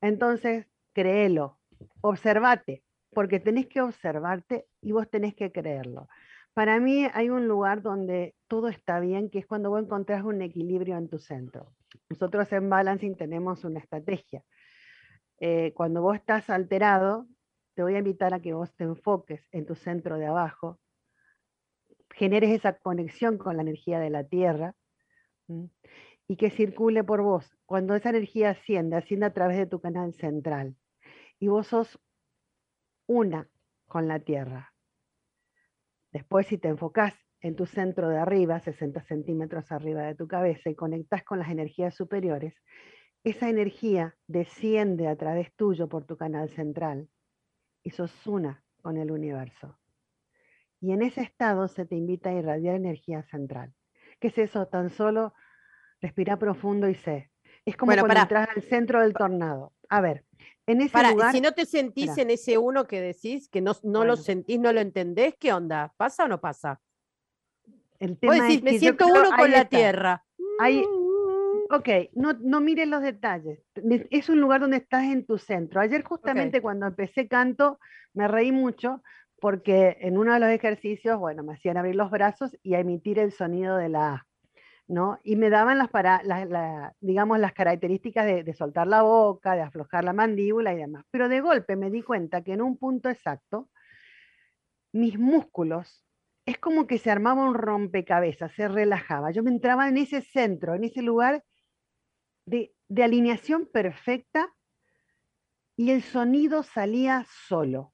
Entonces, 0.00 0.66
créelo, 0.92 1.58
observate, 2.00 2.82
porque 3.10 3.40
tenés 3.40 3.66
que 3.66 3.80
observarte 3.80 4.66
y 4.80 4.92
vos 4.92 5.08
tenés 5.08 5.34
que 5.34 5.52
creerlo. 5.52 6.08
Para 6.52 6.78
mí 6.78 7.06
hay 7.12 7.30
un 7.30 7.48
lugar 7.48 7.82
donde 7.82 8.34
todo 8.46 8.68
está 8.68 9.00
bien, 9.00 9.28
que 9.28 9.40
es 9.40 9.46
cuando 9.46 9.70
vos 9.70 9.82
encontrás 9.82 10.22
un 10.22 10.40
equilibrio 10.40 10.96
en 10.96 11.08
tu 11.08 11.18
centro. 11.18 11.72
Nosotros 12.08 12.52
en 12.52 12.70
Balancing 12.70 13.16
tenemos 13.16 13.64
una 13.64 13.80
estrategia. 13.80 14.42
Eh, 15.40 15.72
cuando 15.74 16.00
vos 16.00 16.14
estás 16.16 16.48
alterado, 16.50 17.26
te 17.74 17.82
voy 17.82 17.96
a 17.96 17.98
invitar 17.98 18.34
a 18.34 18.40
que 18.40 18.54
vos 18.54 18.72
te 18.74 18.84
enfoques 18.84 19.48
en 19.50 19.66
tu 19.66 19.74
centro 19.74 20.16
de 20.16 20.26
abajo, 20.26 20.78
generes 22.14 22.50
esa 22.50 22.74
conexión 22.78 23.38
con 23.38 23.56
la 23.56 23.62
energía 23.62 23.98
de 23.98 24.10
la 24.10 24.24
tierra 24.24 24.74
y 26.28 26.36
que 26.36 26.50
circule 26.50 27.02
por 27.02 27.22
vos. 27.22 27.50
Cuando 27.66 27.94
esa 27.96 28.10
energía 28.10 28.50
asciende, 28.50 28.96
asciende 28.96 29.26
a 29.26 29.32
través 29.32 29.56
de 29.56 29.66
tu 29.66 29.80
canal 29.80 30.14
central. 30.14 30.76
Y 31.44 31.48
vos 31.48 31.66
sos 31.66 32.00
una 33.06 33.50
con 33.86 34.08
la 34.08 34.18
Tierra. 34.18 34.72
Después, 36.10 36.46
si 36.46 36.56
te 36.56 36.68
enfocás 36.68 37.12
en 37.40 37.54
tu 37.54 37.66
centro 37.66 38.08
de 38.08 38.16
arriba, 38.16 38.60
60 38.60 39.02
centímetros 39.02 39.70
arriba 39.70 40.04
de 40.04 40.14
tu 40.14 40.26
cabeza, 40.26 40.70
y 40.70 40.74
conectás 40.74 41.22
con 41.22 41.38
las 41.38 41.50
energías 41.50 41.94
superiores, 41.94 42.54
esa 43.24 43.50
energía 43.50 44.16
desciende 44.26 45.06
a 45.06 45.16
través 45.16 45.54
tuyo 45.54 45.86
por 45.86 46.06
tu 46.06 46.16
canal 46.16 46.48
central 46.48 47.10
y 47.82 47.90
sos 47.90 48.26
una 48.26 48.64
con 48.80 48.96
el 48.96 49.10
universo. 49.10 49.78
Y 50.80 50.92
en 50.92 51.02
ese 51.02 51.20
estado 51.20 51.68
se 51.68 51.84
te 51.84 51.94
invita 51.94 52.30
a 52.30 52.38
irradiar 52.38 52.76
energía 52.76 53.22
central. 53.24 53.74
¿Qué 54.18 54.28
es 54.28 54.38
eso? 54.38 54.66
Tan 54.68 54.88
solo 54.88 55.34
respira 56.00 56.38
profundo 56.38 56.88
y 56.88 56.94
sé. 56.94 57.30
Es 57.66 57.76
como 57.76 57.92
cuando 57.92 58.22
entras 58.22 58.48
al 58.56 58.62
centro 58.62 59.02
del 59.02 59.12
tornado. 59.12 59.73
A 59.88 60.00
ver, 60.00 60.24
en 60.66 60.80
ese 60.80 61.10
lugar... 61.10 61.32
Si 61.32 61.40
no 61.40 61.52
te 61.52 61.66
sentís 61.66 62.16
en 62.18 62.30
ese 62.30 62.58
uno 62.58 62.86
que 62.86 63.00
decís, 63.00 63.48
que 63.48 63.60
no, 63.60 63.72
no 63.82 64.04
lo 64.04 64.16
sentís, 64.16 64.58
no 64.58 64.72
lo 64.72 64.80
entendés, 64.80 65.34
¿qué 65.38 65.52
onda? 65.52 65.92
¿Pasa 65.96 66.24
o 66.24 66.28
no 66.28 66.40
pasa? 66.40 66.80
El 67.98 68.18
tema 68.18 68.48
es 68.48 68.62
me 68.62 68.78
siento 68.78 69.06
uno 69.06 69.30
con 69.36 69.50
la 69.50 69.64
tierra. 69.66 70.24
Hay, 70.58 70.82
mm. 70.82 71.74
ok, 71.74 71.88
no, 72.14 72.32
no 72.34 72.60
mires 72.60 72.88
los 72.88 73.02
detalles. 73.02 73.60
Es 74.10 74.28
un 74.28 74.40
lugar 74.40 74.60
donde 74.60 74.78
estás 74.78 75.04
en 75.04 75.24
tu 75.24 75.38
centro. 75.38 75.80
Ayer 75.80 76.02
justamente 76.02 76.60
cuando 76.60 76.86
empecé 76.86 77.28
canto, 77.28 77.78
me 78.12 78.28
reí 78.28 78.52
mucho 78.52 79.02
porque 79.40 79.98
en 80.00 80.16
uno 80.16 80.32
de 80.32 80.40
los 80.40 80.48
ejercicios, 80.48 81.18
bueno, 81.18 81.42
me 81.42 81.54
hacían 81.54 81.76
abrir 81.76 81.96
los 81.96 82.10
brazos 82.10 82.56
y 82.62 82.74
emitir 82.74 83.18
el 83.18 83.32
sonido 83.32 83.76
de 83.76 83.90
la 83.90 84.14
A, 84.14 84.26
¿no? 84.86 85.18
Y 85.22 85.36
me 85.36 85.50
daban 85.50 85.78
las, 85.78 85.88
para, 85.88 86.22
digamos, 87.00 87.38
las 87.38 87.52
características 87.52 88.26
de, 88.26 88.44
de, 88.44 88.54
soltar 88.54 88.86
la 88.86 89.02
boca, 89.02 89.54
de 89.54 89.62
aflojar 89.62 90.04
la 90.04 90.12
mandíbula 90.12 90.74
y 90.74 90.76
demás. 90.76 91.04
Pero 91.10 91.28
de 91.28 91.40
golpe 91.40 91.76
me 91.76 91.90
di 91.90 92.02
cuenta 92.02 92.42
que 92.42 92.52
en 92.52 92.62
un 92.62 92.76
punto 92.76 93.08
exacto, 93.08 93.70
mis 94.92 95.18
músculos, 95.18 96.04
es 96.46 96.58
como 96.58 96.86
que 96.86 96.98
se 96.98 97.10
armaba 97.10 97.42
un 97.42 97.54
rompecabezas, 97.54 98.52
se 98.52 98.68
relajaba. 98.68 99.30
Yo 99.30 99.42
me 99.42 99.50
entraba 99.50 99.88
en 99.88 99.96
ese 99.96 100.20
centro, 100.20 100.74
en 100.74 100.84
ese 100.84 101.00
lugar 101.00 101.42
de, 102.46 102.74
de 102.88 103.02
alineación 103.02 103.66
perfecta 103.66 104.54
y 105.76 105.90
el 105.90 106.02
sonido 106.02 106.62
salía 106.62 107.24
solo 107.48 107.93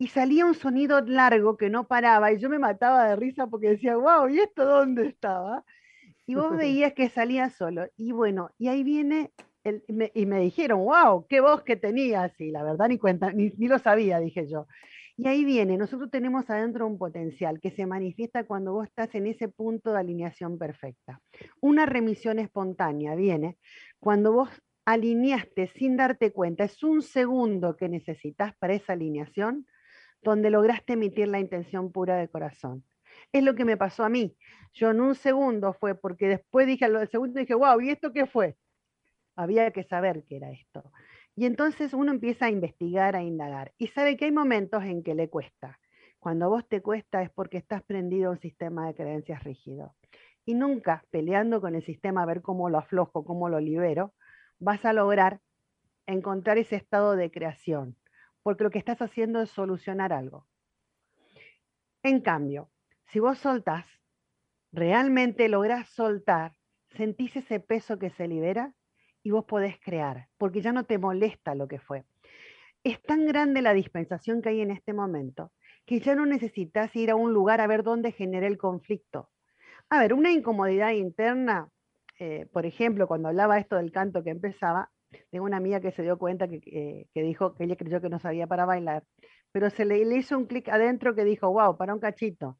y 0.00 0.06
salía 0.06 0.46
un 0.46 0.54
sonido 0.54 1.02
largo 1.02 1.58
que 1.58 1.68
no 1.68 1.86
paraba 1.86 2.32
y 2.32 2.38
yo 2.38 2.48
me 2.48 2.58
mataba 2.58 3.06
de 3.06 3.16
risa 3.16 3.48
porque 3.48 3.68
decía, 3.68 3.98
wow, 3.98 4.30
¿y 4.30 4.40
esto 4.40 4.64
dónde 4.64 5.06
estaba? 5.06 5.62
Y 6.26 6.36
vos 6.36 6.50
veías 6.56 6.94
que 6.94 7.10
salía 7.10 7.50
solo. 7.50 7.86
Y 7.98 8.12
bueno, 8.12 8.50
y 8.56 8.68
ahí 8.68 8.82
viene, 8.82 9.30
el, 9.62 9.84
y 10.14 10.24
me 10.24 10.40
dijeron, 10.40 10.86
wow, 10.86 11.26
qué 11.28 11.42
voz 11.42 11.64
que 11.64 11.76
tenías. 11.76 12.32
Y 12.40 12.50
la 12.50 12.62
verdad 12.62 12.88
ni 12.88 12.96
cuenta, 12.96 13.30
ni, 13.30 13.50
ni 13.58 13.68
lo 13.68 13.78
sabía, 13.78 14.18
dije 14.20 14.48
yo. 14.48 14.66
Y 15.18 15.28
ahí 15.28 15.44
viene, 15.44 15.76
nosotros 15.76 16.10
tenemos 16.10 16.48
adentro 16.48 16.86
un 16.86 16.96
potencial 16.96 17.60
que 17.60 17.70
se 17.70 17.84
manifiesta 17.84 18.44
cuando 18.44 18.72
vos 18.72 18.86
estás 18.86 19.14
en 19.14 19.26
ese 19.26 19.48
punto 19.48 19.92
de 19.92 19.98
alineación 19.98 20.56
perfecta. 20.56 21.20
Una 21.60 21.84
remisión 21.84 22.38
espontánea 22.38 23.14
viene 23.16 23.58
cuando 23.98 24.32
vos 24.32 24.48
alineaste 24.86 25.66
sin 25.76 25.98
darte 25.98 26.32
cuenta, 26.32 26.64
es 26.64 26.82
un 26.82 27.02
segundo 27.02 27.76
que 27.76 27.90
necesitas 27.90 28.56
para 28.56 28.72
esa 28.72 28.94
alineación, 28.94 29.66
donde 30.22 30.50
lograste 30.50 30.94
emitir 30.94 31.28
la 31.28 31.40
intención 31.40 31.92
pura 31.92 32.16
de 32.16 32.28
corazón. 32.28 32.84
Es 33.32 33.42
lo 33.42 33.54
que 33.54 33.64
me 33.64 33.76
pasó 33.76 34.04
a 34.04 34.08
mí. 34.08 34.36
Yo 34.72 34.90
en 34.90 35.00
un 35.00 35.14
segundo 35.14 35.72
fue 35.72 35.94
porque 35.94 36.28
después 36.28 36.66
dije, 36.66 36.84
al 36.84 37.08
segundo 37.08 37.40
dije, 37.40 37.54
wow, 37.54 37.80
¿y 37.80 37.90
esto 37.90 38.12
qué 38.12 38.26
fue? 38.26 38.56
Había 39.36 39.70
que 39.70 39.84
saber 39.84 40.24
qué 40.28 40.36
era 40.36 40.50
esto. 40.50 40.92
Y 41.34 41.46
entonces 41.46 41.94
uno 41.94 42.12
empieza 42.12 42.46
a 42.46 42.50
investigar, 42.50 43.16
a 43.16 43.22
indagar. 43.22 43.72
Y 43.78 43.88
sabe 43.88 44.16
que 44.16 44.26
hay 44.26 44.32
momentos 44.32 44.84
en 44.84 45.02
que 45.02 45.14
le 45.14 45.28
cuesta. 45.28 45.78
Cuando 46.18 46.44
a 46.44 46.48
vos 46.48 46.68
te 46.68 46.82
cuesta 46.82 47.22
es 47.22 47.30
porque 47.30 47.56
estás 47.56 47.82
prendido 47.82 48.28
a 48.28 48.32
un 48.32 48.40
sistema 48.40 48.86
de 48.86 48.94
creencias 48.94 49.42
rígido. 49.42 49.94
Y 50.44 50.54
nunca 50.54 51.04
peleando 51.10 51.60
con 51.60 51.74
el 51.74 51.82
sistema 51.82 52.22
a 52.22 52.26
ver 52.26 52.42
cómo 52.42 52.68
lo 52.68 52.78
aflojo, 52.78 53.24
cómo 53.24 53.48
lo 53.48 53.60
libero, 53.60 54.12
vas 54.58 54.84
a 54.84 54.92
lograr 54.92 55.40
encontrar 56.06 56.58
ese 56.58 56.76
estado 56.76 57.16
de 57.16 57.30
creación, 57.30 57.96
porque 58.42 58.64
lo 58.64 58.70
que 58.70 58.78
estás 58.78 59.00
haciendo 59.02 59.40
es 59.40 59.50
solucionar 59.50 60.12
algo. 60.12 60.46
En 62.02 62.20
cambio, 62.20 62.70
si 63.06 63.20
vos 63.20 63.38
soltás, 63.38 63.86
realmente 64.72 65.48
lográs 65.48 65.88
soltar, 65.88 66.54
sentís 66.96 67.36
ese 67.36 67.60
peso 67.60 67.98
que 67.98 68.10
se 68.10 68.26
libera 68.26 68.74
y 69.22 69.30
vos 69.30 69.44
podés 69.44 69.78
crear, 69.80 70.28
porque 70.38 70.62
ya 70.62 70.72
no 70.72 70.84
te 70.84 70.98
molesta 70.98 71.54
lo 71.54 71.68
que 71.68 71.78
fue. 71.78 72.04
Es 72.82 73.02
tan 73.02 73.26
grande 73.26 73.60
la 73.60 73.74
dispensación 73.74 74.40
que 74.40 74.48
hay 74.48 74.60
en 74.62 74.70
este 74.70 74.94
momento 74.94 75.52
que 75.86 76.00
ya 76.00 76.14
no 76.14 76.24
necesitas 76.24 76.94
ir 76.94 77.10
a 77.10 77.16
un 77.16 77.32
lugar 77.32 77.60
a 77.60 77.66
ver 77.66 77.82
dónde 77.82 78.12
genera 78.12 78.46
el 78.46 78.58
conflicto. 78.58 79.28
A 79.88 79.98
ver, 79.98 80.14
una 80.14 80.30
incomodidad 80.30 80.92
interna, 80.92 81.68
eh, 82.18 82.46
por 82.52 82.64
ejemplo, 82.64 83.08
cuando 83.08 83.28
hablaba 83.28 83.58
esto 83.58 83.76
del 83.76 83.90
canto 83.90 84.22
que 84.22 84.30
empezaba, 84.30 84.92
tengo 85.30 85.44
una 85.44 85.56
amiga 85.56 85.80
que 85.80 85.92
se 85.92 86.02
dio 86.02 86.18
cuenta 86.18 86.48
que, 86.48 86.60
que, 86.60 87.22
dijo 87.22 87.54
que 87.54 87.64
ella 87.64 87.76
creyó 87.76 88.00
que 88.00 88.08
no 88.08 88.18
sabía 88.18 88.46
para 88.46 88.64
bailar, 88.64 89.04
pero 89.52 89.70
se 89.70 89.84
le, 89.84 89.98
hizo 90.16 90.36
un 90.36 90.46
clic 90.46 90.68
adentro 90.68 91.14
que 91.14 91.24
dijo, 91.24 91.50
wow, 91.50 91.76
para 91.76 91.94
un 91.94 92.00
cachito. 92.00 92.58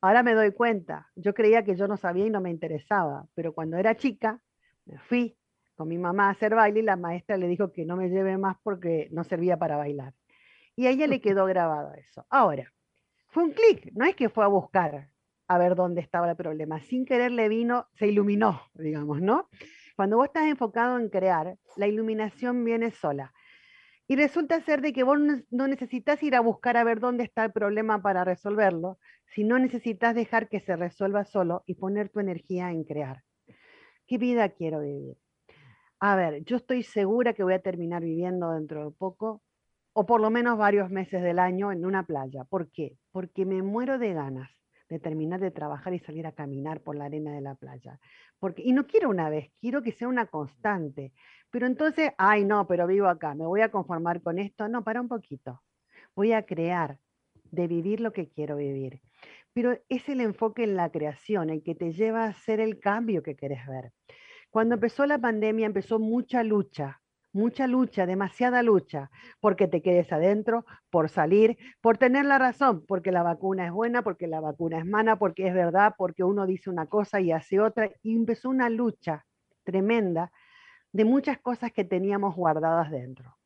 Ahora 0.00 0.22
me 0.22 0.34
doy 0.34 0.52
cuenta, 0.52 1.10
yo 1.14 1.34
creía 1.34 1.62
que 1.62 1.76
yo 1.76 1.86
no 1.86 1.96
sabía 1.96 2.26
y 2.26 2.30
no 2.30 2.40
me 2.40 2.50
interesaba, 2.50 3.26
pero 3.34 3.52
cuando 3.52 3.76
era 3.76 3.96
chica, 3.96 4.40
me 4.86 4.98
fui 4.98 5.36
con 5.74 5.88
mi 5.88 5.98
mamá 5.98 6.28
a 6.28 6.30
hacer 6.30 6.54
baile 6.54 6.80
y 6.80 6.82
la 6.82 6.96
maestra 6.96 7.36
le 7.36 7.48
dijo 7.48 7.72
que 7.72 7.84
no 7.84 7.96
me 7.96 8.08
lleve 8.08 8.38
más 8.38 8.56
porque 8.62 9.08
no 9.12 9.24
servía 9.24 9.58
para 9.58 9.76
bailar. 9.76 10.14
Y 10.74 10.86
a 10.86 10.90
ella 10.90 11.06
le 11.06 11.20
quedó 11.20 11.44
grabado 11.44 11.92
eso. 11.94 12.26
Ahora, 12.30 12.72
fue 13.28 13.44
un 13.44 13.52
clic, 13.52 13.92
no 13.94 14.06
es 14.06 14.16
que 14.16 14.30
fue 14.30 14.44
a 14.44 14.48
buscar 14.48 15.08
a 15.48 15.58
ver 15.58 15.74
dónde 15.74 16.00
estaba 16.00 16.30
el 16.30 16.36
problema, 16.36 16.80
sin 16.80 17.04
querer 17.04 17.32
le 17.32 17.48
vino, 17.48 17.88
se 17.94 18.06
iluminó, 18.06 18.62
digamos, 18.74 19.20
¿no? 19.20 19.48
Cuando 20.00 20.16
vos 20.16 20.28
estás 20.28 20.46
enfocado 20.46 20.98
en 20.98 21.10
crear, 21.10 21.58
la 21.76 21.86
iluminación 21.86 22.64
viene 22.64 22.90
sola. 22.90 23.34
Y 24.08 24.16
resulta 24.16 24.58
ser 24.62 24.80
de 24.80 24.94
que 24.94 25.02
vos 25.02 25.18
no 25.50 25.68
necesitas 25.68 26.22
ir 26.22 26.34
a 26.34 26.40
buscar 26.40 26.78
a 26.78 26.84
ver 26.84 27.00
dónde 27.00 27.24
está 27.24 27.44
el 27.44 27.52
problema 27.52 28.00
para 28.00 28.24
resolverlo, 28.24 28.98
sino 29.26 29.58
necesitas 29.58 30.14
dejar 30.14 30.48
que 30.48 30.60
se 30.60 30.74
resuelva 30.74 31.26
solo 31.26 31.64
y 31.66 31.74
poner 31.74 32.08
tu 32.08 32.18
energía 32.18 32.70
en 32.70 32.84
crear. 32.84 33.24
¿Qué 34.06 34.16
vida 34.16 34.48
quiero 34.48 34.80
vivir? 34.80 35.18
A 35.98 36.16
ver, 36.16 36.44
yo 36.44 36.56
estoy 36.56 36.82
segura 36.82 37.34
que 37.34 37.42
voy 37.42 37.52
a 37.52 37.60
terminar 37.60 38.02
viviendo 38.02 38.52
dentro 38.52 38.86
de 38.86 38.96
poco, 38.96 39.42
o 39.92 40.06
por 40.06 40.22
lo 40.22 40.30
menos 40.30 40.56
varios 40.56 40.88
meses 40.88 41.22
del 41.22 41.38
año 41.38 41.72
en 41.72 41.84
una 41.84 42.06
playa. 42.06 42.44
¿Por 42.44 42.70
qué? 42.70 42.96
Porque 43.12 43.44
me 43.44 43.60
muero 43.60 43.98
de 43.98 44.14
ganas 44.14 44.59
de 44.90 44.98
terminar 44.98 45.40
de 45.40 45.52
trabajar 45.52 45.94
y 45.94 46.00
salir 46.00 46.26
a 46.26 46.32
caminar 46.32 46.82
por 46.82 46.96
la 46.96 47.06
arena 47.06 47.32
de 47.32 47.40
la 47.40 47.54
playa. 47.54 47.98
Porque, 48.40 48.62
y 48.62 48.72
no 48.72 48.86
quiero 48.86 49.08
una 49.08 49.30
vez, 49.30 49.50
quiero 49.60 49.82
que 49.82 49.92
sea 49.92 50.08
una 50.08 50.26
constante. 50.26 51.12
Pero 51.50 51.66
entonces, 51.66 52.12
ay 52.18 52.44
no, 52.44 52.66
pero 52.66 52.86
vivo 52.86 53.06
acá, 53.06 53.34
me 53.34 53.46
voy 53.46 53.60
a 53.60 53.70
conformar 53.70 54.20
con 54.20 54.38
esto. 54.38 54.68
No, 54.68 54.82
para 54.82 55.00
un 55.00 55.08
poquito. 55.08 55.62
Voy 56.16 56.32
a 56.32 56.44
crear, 56.44 56.98
de 57.44 57.68
vivir 57.68 58.00
lo 58.00 58.12
que 58.12 58.28
quiero 58.28 58.56
vivir. 58.56 59.00
Pero 59.52 59.78
es 59.88 60.08
el 60.08 60.20
enfoque 60.20 60.64
en 60.64 60.76
la 60.76 60.90
creación 60.90 61.50
el 61.50 61.62
que 61.62 61.74
te 61.74 61.92
lleva 61.92 62.24
a 62.24 62.28
hacer 62.28 62.60
el 62.60 62.80
cambio 62.80 63.22
que 63.22 63.36
querés 63.36 63.66
ver. 63.66 63.92
Cuando 64.50 64.74
empezó 64.74 65.06
la 65.06 65.18
pandemia 65.18 65.66
empezó 65.66 66.00
mucha 66.00 66.42
lucha, 66.42 66.99
mucha 67.32 67.66
lucha, 67.66 68.06
demasiada 68.06 68.62
lucha, 68.62 69.10
porque 69.40 69.68
te 69.68 69.82
quedes 69.82 70.12
adentro, 70.12 70.64
por 70.90 71.08
salir, 71.08 71.58
por 71.80 71.98
tener 71.98 72.24
la 72.24 72.38
razón, 72.38 72.84
porque 72.86 73.12
la 73.12 73.22
vacuna 73.22 73.66
es 73.66 73.72
buena, 73.72 74.02
porque 74.02 74.26
la 74.26 74.40
vacuna 74.40 74.78
es 74.78 74.86
mala, 74.86 75.16
porque 75.16 75.46
es 75.48 75.54
verdad, 75.54 75.94
porque 75.96 76.24
uno 76.24 76.46
dice 76.46 76.70
una 76.70 76.86
cosa 76.86 77.20
y 77.20 77.32
hace 77.32 77.60
otra, 77.60 77.90
y 78.02 78.14
empezó 78.14 78.50
una 78.50 78.68
lucha 78.68 79.26
tremenda 79.64 80.32
de 80.92 81.04
muchas 81.04 81.38
cosas 81.38 81.72
que 81.72 81.84
teníamos 81.84 82.34
guardadas 82.34 82.90
dentro. 82.90 83.36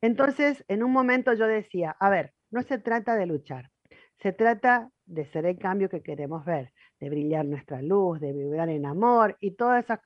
Entonces, 0.00 0.64
en 0.68 0.82
un 0.82 0.92
momento 0.92 1.32
yo 1.32 1.46
decía, 1.46 1.96
a 1.98 2.10
ver, 2.10 2.34
no 2.50 2.62
se 2.62 2.78
trata 2.78 3.14
de 3.14 3.26
luchar, 3.26 3.70
se 4.18 4.32
trata 4.32 4.90
de 5.06 5.24
ser 5.26 5.46
el 5.46 5.58
cambio 5.58 5.88
que 5.88 6.02
queremos 6.02 6.44
ver, 6.44 6.72
de 7.00 7.10
brillar 7.10 7.44
nuestra 7.44 7.82
luz, 7.82 8.20
de 8.20 8.32
vibrar 8.32 8.68
en 8.68 8.86
amor 8.86 9.36
y 9.40 9.52
todas 9.52 9.84
esas, 9.84 10.00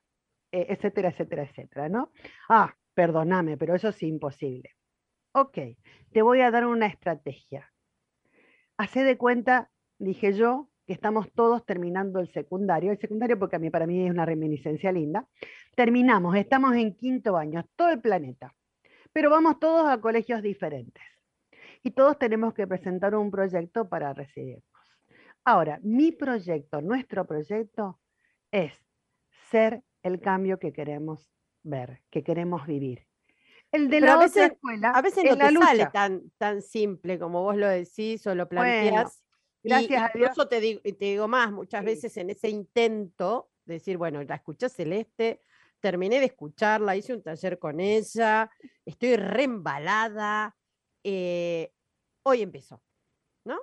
eh, 0.52 0.66
etcétera, 0.70 1.10
etcétera, 1.10 1.42
etcétera, 1.44 1.88
¿no? 1.88 2.12
Ah, 2.48 2.74
perdóname, 2.96 3.58
pero 3.58 3.74
eso 3.74 3.88
es 3.88 4.02
imposible. 4.02 4.70
Ok, 5.32 5.58
te 6.12 6.22
voy 6.22 6.40
a 6.40 6.50
dar 6.50 6.66
una 6.66 6.86
estrategia. 6.86 7.70
Hacé 8.78 9.04
de 9.04 9.18
cuenta, 9.18 9.70
dije 9.98 10.32
yo, 10.32 10.70
que 10.86 10.94
estamos 10.94 11.30
todos 11.32 11.66
terminando 11.66 12.20
el 12.20 12.32
secundario. 12.32 12.90
El 12.90 12.98
secundario, 12.98 13.38
porque 13.38 13.56
a 13.56 13.58
mí, 13.58 13.68
para 13.68 13.86
mí 13.86 14.06
es 14.06 14.10
una 14.10 14.24
reminiscencia 14.24 14.92
linda. 14.92 15.28
Terminamos, 15.74 16.36
estamos 16.36 16.74
en 16.74 16.94
quinto 16.94 17.36
año, 17.36 17.66
todo 17.76 17.90
el 17.90 18.00
planeta. 18.00 18.54
Pero 19.12 19.28
vamos 19.28 19.58
todos 19.58 19.86
a 19.88 20.00
colegios 20.00 20.40
diferentes. 20.40 21.04
Y 21.82 21.90
todos 21.90 22.18
tenemos 22.18 22.54
que 22.54 22.66
presentar 22.66 23.14
un 23.14 23.30
proyecto 23.30 23.88
para 23.90 24.14
recibirnos. 24.14 24.64
Ahora, 25.44 25.80
mi 25.82 26.12
proyecto, 26.12 26.80
nuestro 26.80 27.26
proyecto, 27.26 28.00
es 28.50 28.72
ser 29.50 29.82
el 30.02 30.20
cambio 30.20 30.58
que 30.58 30.72
queremos 30.72 31.35
ver, 31.68 32.02
que 32.10 32.22
queremos 32.22 32.66
vivir. 32.66 33.06
El 33.72 33.90
de 33.90 34.00
la 34.00 34.14
a 34.14 34.18
veces, 34.18 34.52
escuela 34.52 34.90
a 34.90 35.02
veces 35.02 35.24
no 35.24 35.36
te 35.36 35.52
sale 35.52 35.86
tan, 35.92 36.30
tan 36.38 36.62
simple 36.62 37.18
como 37.18 37.42
vos 37.42 37.56
lo 37.56 37.68
decís 37.68 38.26
o 38.26 38.34
lo 38.34 38.48
planteas. 38.48 39.22
gracias 39.62 40.02
a 40.02 40.10
Dios. 40.16 40.48
te 40.48 40.60
digo, 40.60 40.80
te 40.82 41.04
digo 41.04 41.28
más, 41.28 41.52
muchas 41.52 41.84
veces 41.84 42.16
en 42.16 42.30
ese 42.30 42.48
intento 42.48 43.50
de 43.64 43.74
decir, 43.74 43.98
bueno, 43.98 44.22
la 44.22 44.36
escuché 44.36 44.68
Celeste, 44.68 45.40
terminé 45.80 46.20
de 46.20 46.26
escucharla, 46.26 46.96
hice 46.96 47.12
un 47.12 47.22
taller 47.22 47.58
con 47.58 47.80
ella, 47.80 48.50
estoy 48.84 49.16
reembalada, 49.16 50.56
eh, 51.02 51.72
hoy 52.22 52.42
empezó, 52.42 52.80
¿no? 53.44 53.58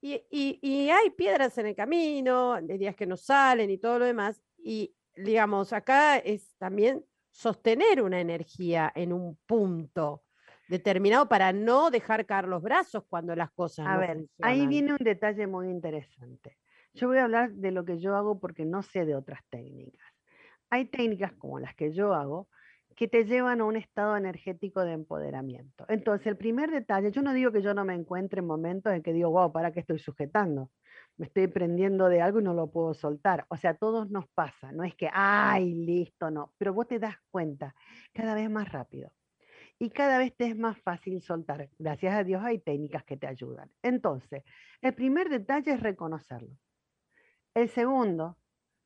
Y, 0.00 0.90
hay 0.90 1.10
piedras 1.10 1.56
en 1.58 1.66
el 1.66 1.74
camino, 1.74 2.60
de 2.60 2.76
días 2.76 2.94
que 2.94 3.06
no 3.06 3.16
salen 3.16 3.70
y 3.70 3.78
todo 3.78 3.98
lo 3.98 4.04
demás. 4.04 4.42
Y 4.58 4.94
digamos, 5.16 5.72
acá 5.72 6.18
es 6.18 6.54
también 6.58 7.04
sostener 7.34 8.00
una 8.00 8.20
energía 8.20 8.92
en 8.94 9.12
un 9.12 9.36
punto 9.44 10.22
determinado 10.68 11.28
para 11.28 11.52
no 11.52 11.90
dejar 11.90 12.24
caer 12.26 12.46
los 12.46 12.62
brazos 12.62 13.04
cuando 13.08 13.34
las 13.34 13.50
cosas 13.50 13.86
a 13.88 13.98
ver, 13.98 14.24
Ahí 14.40 14.66
viene 14.68 14.92
un 14.92 14.98
detalle 15.00 15.46
muy 15.48 15.68
interesante. 15.68 16.56
Yo 16.94 17.08
voy 17.08 17.18
a 17.18 17.24
hablar 17.24 17.50
de 17.52 17.72
lo 17.72 17.84
que 17.84 17.98
yo 17.98 18.14
hago 18.14 18.38
porque 18.38 18.64
no 18.64 18.82
sé 18.82 19.04
de 19.04 19.16
otras 19.16 19.40
técnicas. 19.50 20.06
Hay 20.70 20.86
técnicas 20.86 21.32
como 21.32 21.58
las 21.58 21.74
que 21.74 21.92
yo 21.92 22.14
hago 22.14 22.48
que 22.94 23.08
te 23.08 23.24
llevan 23.24 23.60
a 23.60 23.64
un 23.64 23.74
estado 23.74 24.16
energético 24.16 24.84
de 24.84 24.92
empoderamiento. 24.92 25.84
Entonces, 25.88 26.28
el 26.28 26.36
primer 26.36 26.70
detalle, 26.70 27.10
yo 27.10 27.22
no 27.22 27.34
digo 27.34 27.50
que 27.50 27.60
yo 27.60 27.74
no 27.74 27.84
me 27.84 27.94
encuentre 27.94 28.38
en 28.38 28.46
momentos 28.46 28.92
en 28.92 29.02
que 29.02 29.12
digo, 29.12 29.30
wow, 29.30 29.50
¿para 29.50 29.72
qué 29.72 29.80
estoy 29.80 29.98
sujetando? 29.98 30.70
Me 31.16 31.26
estoy 31.26 31.46
prendiendo 31.46 32.08
de 32.08 32.20
algo 32.20 32.40
y 32.40 32.44
no 32.44 32.54
lo 32.54 32.70
puedo 32.70 32.94
soltar. 32.94 33.46
O 33.48 33.56
sea, 33.56 33.70
a 33.70 33.74
todos 33.74 34.10
nos 34.10 34.28
pasa, 34.28 34.72
no 34.72 34.84
es 34.84 34.94
que, 34.96 35.08
ay, 35.12 35.74
listo, 35.74 36.30
no, 36.30 36.54
pero 36.58 36.74
vos 36.74 36.88
te 36.88 36.98
das 36.98 37.16
cuenta 37.30 37.74
cada 38.12 38.34
vez 38.34 38.50
más 38.50 38.70
rápido 38.72 39.12
y 39.78 39.90
cada 39.90 40.18
vez 40.18 40.36
te 40.36 40.46
es 40.46 40.56
más 40.56 40.78
fácil 40.78 41.20
soltar. 41.22 41.70
Gracias 41.78 42.14
a 42.14 42.24
Dios 42.24 42.42
hay 42.44 42.58
técnicas 42.58 43.04
que 43.04 43.16
te 43.16 43.26
ayudan. 43.26 43.70
Entonces, 43.82 44.44
el 44.80 44.94
primer 44.94 45.28
detalle 45.28 45.72
es 45.72 45.80
reconocerlo. 45.80 46.56
El 47.54 47.68
segundo 47.68 48.38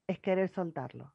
es 0.06 0.20
querer 0.20 0.48
soltarlo 0.48 1.14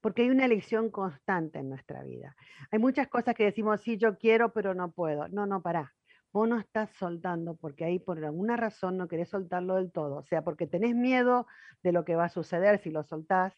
porque 0.00 0.22
hay 0.22 0.30
una 0.30 0.44
elección 0.44 0.90
constante 0.90 1.58
en 1.58 1.68
nuestra 1.68 2.02
vida. 2.02 2.36
Hay 2.70 2.78
muchas 2.78 3.08
cosas 3.08 3.34
que 3.34 3.44
decimos, 3.44 3.80
sí, 3.80 3.96
yo 3.96 4.16
quiero, 4.16 4.52
pero 4.52 4.74
no 4.74 4.92
puedo. 4.92 5.28
No, 5.28 5.46
no, 5.46 5.62
pará. 5.62 5.94
Vos 6.32 6.48
no 6.48 6.58
estás 6.58 6.90
soltando 6.90 7.56
porque 7.56 7.84
ahí 7.84 7.98
por 7.98 8.22
alguna 8.24 8.56
razón 8.56 8.96
no 8.96 9.08
querés 9.08 9.30
soltarlo 9.30 9.76
del 9.76 9.90
todo. 9.90 10.16
O 10.16 10.24
sea, 10.24 10.42
porque 10.42 10.66
tenés 10.66 10.94
miedo 10.94 11.46
de 11.82 11.92
lo 11.92 12.04
que 12.04 12.16
va 12.16 12.26
a 12.26 12.28
suceder 12.28 12.78
si 12.78 12.90
lo 12.90 13.02
soltás. 13.02 13.54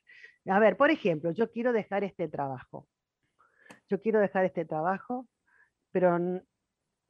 A 0.46 0.58
ver, 0.58 0.76
por 0.76 0.90
ejemplo, 0.90 1.30
yo 1.32 1.50
quiero 1.50 1.72
dejar 1.72 2.04
este 2.04 2.28
trabajo. 2.28 2.86
Yo 3.88 4.00
quiero 4.00 4.20
dejar 4.20 4.44
este 4.44 4.64
trabajo, 4.64 5.26
pero 5.90 6.16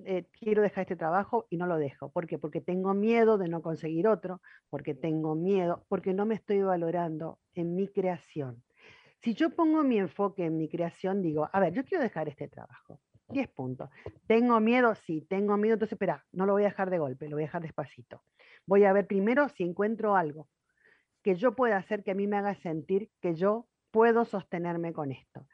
eh, 0.04 0.26
quiero 0.32 0.62
dejar 0.62 0.82
este 0.82 0.96
trabajo 0.96 1.46
y 1.50 1.56
no 1.58 1.66
lo 1.66 1.76
dejo. 1.76 2.10
¿Por 2.10 2.26
qué? 2.26 2.38
Porque 2.38 2.60
tengo 2.60 2.94
miedo 2.94 3.36
de 3.36 3.48
no 3.48 3.60
conseguir 3.60 4.08
otro, 4.08 4.40
porque 4.70 4.94
tengo 4.94 5.34
miedo, 5.34 5.84
porque 5.88 6.14
no 6.14 6.24
me 6.24 6.36
estoy 6.36 6.62
valorando 6.62 7.38
en 7.54 7.74
mi 7.74 7.88
creación. 7.88 8.62
Si 9.22 9.34
yo 9.34 9.50
pongo 9.50 9.82
mi 9.84 9.98
enfoque 9.98 10.46
en 10.46 10.56
mi 10.56 10.68
creación, 10.68 11.20
digo, 11.20 11.50
a 11.52 11.60
ver, 11.60 11.74
yo 11.74 11.84
quiero 11.84 12.02
dejar 12.02 12.28
este 12.28 12.48
trabajo. 12.48 13.00
10 13.30 13.48
puntos. 13.48 13.90
¿Tengo 14.26 14.60
miedo? 14.60 14.94
Sí, 14.94 15.22
tengo 15.28 15.56
miedo. 15.56 15.74
Entonces, 15.74 15.92
espera, 15.92 16.24
no 16.32 16.46
lo 16.46 16.52
voy 16.52 16.62
a 16.62 16.66
dejar 16.66 16.90
de 16.90 16.98
golpe, 16.98 17.28
lo 17.28 17.36
voy 17.36 17.44
a 17.44 17.46
dejar 17.46 17.62
despacito. 17.62 18.22
Voy 18.66 18.84
a 18.84 18.92
ver 18.92 19.06
primero 19.06 19.48
si 19.48 19.64
encuentro 19.64 20.16
algo 20.16 20.48
que 21.22 21.34
yo 21.34 21.54
pueda 21.54 21.76
hacer 21.76 22.02
que 22.02 22.12
a 22.12 22.14
mí 22.14 22.26
me 22.26 22.36
haga 22.36 22.54
sentir 22.54 23.10
que 23.20 23.34
yo 23.34 23.68
puedo 23.90 24.24
sostenerme 24.24 24.92
con 24.92 25.12
esto. 25.12 25.46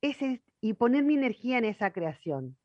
Ese, 0.00 0.42
y 0.60 0.74
poner 0.74 1.04
mi 1.04 1.14
energía 1.14 1.58
en 1.58 1.64
esa 1.64 1.92
creación. 1.92 2.56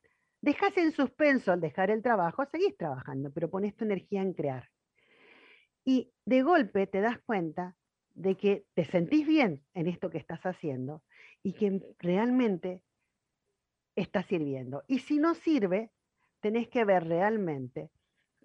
Dejas 0.41 0.77
en 0.77 0.91
suspenso 0.91 1.51
al 1.51 1.61
dejar 1.61 1.89
el 1.89 2.03
trabajo, 2.03 2.45
seguís 2.45 2.77
trabajando, 2.77 3.31
pero 3.31 3.49
pones 3.49 3.75
tu 3.75 3.85
energía 3.85 4.21
en 4.21 4.33
crear. 4.33 4.69
Y 5.83 6.11
de 6.25 6.43
golpe 6.43 6.85
te 6.85 7.01
das 7.01 7.19
cuenta 7.19 7.75
de 8.13 8.35
que 8.35 8.65
te 8.73 8.85
sentís 8.85 9.25
bien 9.25 9.63
en 9.73 9.87
esto 9.87 10.09
que 10.09 10.17
estás 10.17 10.45
haciendo 10.45 11.03
y 11.43 11.53
que 11.53 11.81
realmente 11.99 12.81
está 14.01 14.23
sirviendo. 14.23 14.83
Y 14.87 14.99
si 14.99 15.17
no 15.17 15.33
sirve, 15.33 15.91
tenés 16.39 16.69
que 16.69 16.85
ver 16.85 17.05
realmente 17.05 17.89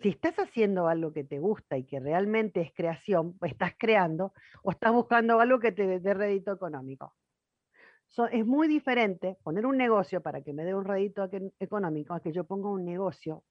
si 0.00 0.08
estás 0.08 0.36
haciendo 0.38 0.88
algo 0.88 1.12
que 1.12 1.22
te 1.22 1.38
gusta 1.38 1.76
y 1.76 1.84
que 1.84 2.00
realmente 2.00 2.60
es 2.60 2.72
creación, 2.72 3.36
estás 3.42 3.74
creando, 3.78 4.32
o 4.62 4.72
estás 4.72 4.92
buscando 4.92 5.38
algo 5.40 5.60
que 5.60 5.70
te 5.70 6.00
dé 6.00 6.14
rédito 6.14 6.52
económico. 6.52 7.14
es 8.32 8.44
muy 8.44 8.66
diferente 8.66 9.36
poner 9.44 9.64
un 9.64 9.76
negocio 9.76 10.20
para 10.20 10.42
que 10.42 10.52
me 10.52 10.64
dé 10.64 10.74
un 10.74 10.84
rédito 10.84 11.28
económico 11.60 12.14
a 12.14 12.20
que 12.20 12.32
yo 12.32 12.44
ponga 12.44 12.68
un 12.68 12.84
negocio 12.84 13.44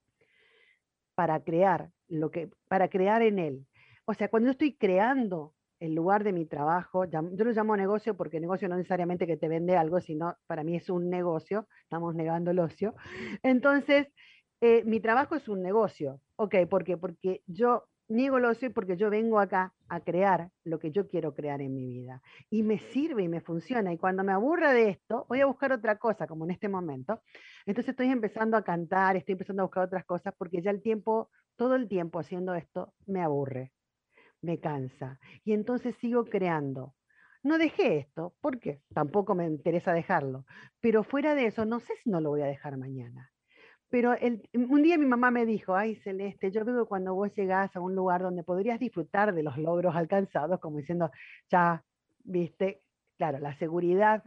para 1.14 1.42
crear 1.42 1.90
lo 2.08 2.30
que 2.30 2.50
para 2.68 2.88
crear 2.88 3.22
en 3.22 3.38
él. 3.38 3.66
O 4.04 4.14
sea, 4.14 4.28
cuando 4.28 4.48
yo 4.48 4.52
estoy 4.52 4.74
creando 4.76 5.54
el 5.82 5.96
lugar 5.96 6.22
de 6.22 6.32
mi 6.32 6.46
trabajo, 6.46 7.06
yo 7.06 7.20
lo 7.22 7.50
llamo 7.50 7.76
negocio 7.76 8.16
porque 8.16 8.38
negocio 8.38 8.68
no 8.68 8.76
necesariamente 8.76 9.26
que 9.26 9.36
te 9.36 9.48
vende 9.48 9.76
algo, 9.76 10.00
sino 10.00 10.36
para 10.46 10.62
mí 10.62 10.76
es 10.76 10.88
un 10.88 11.10
negocio, 11.10 11.66
estamos 11.82 12.14
negando 12.14 12.52
el 12.52 12.60
ocio. 12.60 12.94
Entonces, 13.42 14.06
eh, 14.60 14.84
mi 14.84 15.00
trabajo 15.00 15.34
es 15.34 15.48
un 15.48 15.60
negocio. 15.60 16.20
Ok, 16.36 16.54
¿por 16.70 16.84
qué? 16.84 16.96
Porque 16.96 17.42
yo 17.48 17.88
niego 18.06 18.38
el 18.38 18.44
ocio 18.44 18.72
porque 18.72 18.96
yo 18.96 19.10
vengo 19.10 19.40
acá 19.40 19.74
a 19.88 19.98
crear 19.98 20.50
lo 20.62 20.78
que 20.78 20.92
yo 20.92 21.08
quiero 21.08 21.34
crear 21.34 21.60
en 21.60 21.74
mi 21.74 21.88
vida. 21.88 22.22
Y 22.48 22.62
me 22.62 22.78
sirve 22.78 23.24
y 23.24 23.28
me 23.28 23.40
funciona. 23.40 23.92
Y 23.92 23.98
cuando 23.98 24.22
me 24.22 24.30
aburra 24.30 24.72
de 24.72 24.88
esto, 24.88 25.26
voy 25.28 25.40
a 25.40 25.46
buscar 25.46 25.72
otra 25.72 25.98
cosa, 25.98 26.28
como 26.28 26.44
en 26.44 26.52
este 26.52 26.68
momento. 26.68 27.22
Entonces 27.66 27.90
estoy 27.90 28.06
empezando 28.10 28.56
a 28.56 28.62
cantar, 28.62 29.16
estoy 29.16 29.32
empezando 29.32 29.62
a 29.62 29.66
buscar 29.66 29.82
otras 29.86 30.04
cosas 30.04 30.32
porque 30.38 30.62
ya 30.62 30.70
el 30.70 30.80
tiempo, 30.80 31.28
todo 31.56 31.74
el 31.74 31.88
tiempo 31.88 32.20
haciendo 32.20 32.54
esto, 32.54 32.94
me 33.06 33.20
aburre 33.20 33.72
me 34.42 34.60
cansa. 34.60 35.18
Y 35.44 35.52
entonces 35.52 35.96
sigo 35.96 36.24
creando. 36.24 36.94
No 37.42 37.58
dejé 37.58 37.98
esto, 37.98 38.34
porque 38.40 38.82
tampoco 38.94 39.34
me 39.34 39.46
interesa 39.46 39.92
dejarlo. 39.92 40.44
Pero 40.80 41.02
fuera 41.02 41.34
de 41.34 41.46
eso, 41.46 41.64
no 41.64 41.80
sé 41.80 41.94
si 42.02 42.10
no 42.10 42.20
lo 42.20 42.30
voy 42.30 42.42
a 42.42 42.46
dejar 42.46 42.76
mañana. 42.76 43.32
Pero 43.88 44.14
un 44.54 44.82
día 44.82 44.96
mi 44.96 45.06
mamá 45.06 45.30
me 45.30 45.44
dijo, 45.44 45.74
ay 45.74 45.96
Celeste, 45.96 46.50
yo 46.50 46.64
veo 46.64 46.84
que 46.84 46.88
cuando 46.88 47.14
vos 47.14 47.30
llegás 47.34 47.74
a 47.76 47.80
un 47.80 47.94
lugar 47.94 48.22
donde 48.22 48.42
podrías 48.42 48.80
disfrutar 48.80 49.34
de 49.34 49.42
los 49.42 49.58
logros 49.58 49.94
alcanzados, 49.94 50.60
como 50.60 50.78
diciendo, 50.78 51.10
ya, 51.50 51.84
viste, 52.24 52.80
claro, 53.18 53.38
la 53.38 53.54
seguridad 53.58 54.24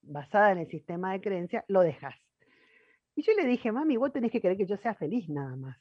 basada 0.00 0.52
en 0.52 0.58
el 0.58 0.68
sistema 0.68 1.12
de 1.12 1.20
creencia, 1.20 1.64
lo 1.68 1.82
dejas. 1.82 2.14
Y 3.14 3.22
yo 3.22 3.34
le 3.34 3.44
dije, 3.44 3.70
mami, 3.70 3.96
vos 3.98 4.12
tenés 4.12 4.30
que 4.30 4.40
querer 4.40 4.56
que 4.56 4.66
yo 4.66 4.76
sea 4.78 4.94
feliz 4.94 5.28
nada 5.28 5.56
más. 5.56 5.76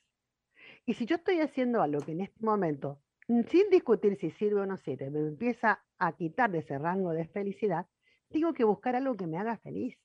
Y 0.86 0.96
si 0.96 1.06
yo 1.06 1.16
estoy 1.16 1.40
haciendo 1.40 1.82
algo 1.82 2.02
que 2.02 2.12
en 2.12 2.22
este 2.22 2.46
momento 2.46 3.00
sin 3.28 3.70
discutir 3.70 4.18
si 4.20 4.32
sirve 4.32 4.62
o 4.62 4.66
no 4.66 4.78
sirve, 4.78 5.10
me 5.10 5.20
empieza 5.20 5.84
a 5.98 6.14
quitar 6.14 6.52
de 6.52 6.60
ese 6.60 6.78
rango 6.78 7.12
de 7.12 7.26
felicidad, 7.28 7.88
tengo 8.30 8.54
que 8.54 8.64
buscar 8.64 8.96
algo 8.96 9.16
que 9.16 9.28
me 9.28 9.38
haga 9.38 9.58
feliz. 9.58 9.98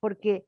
Porque 0.00 0.46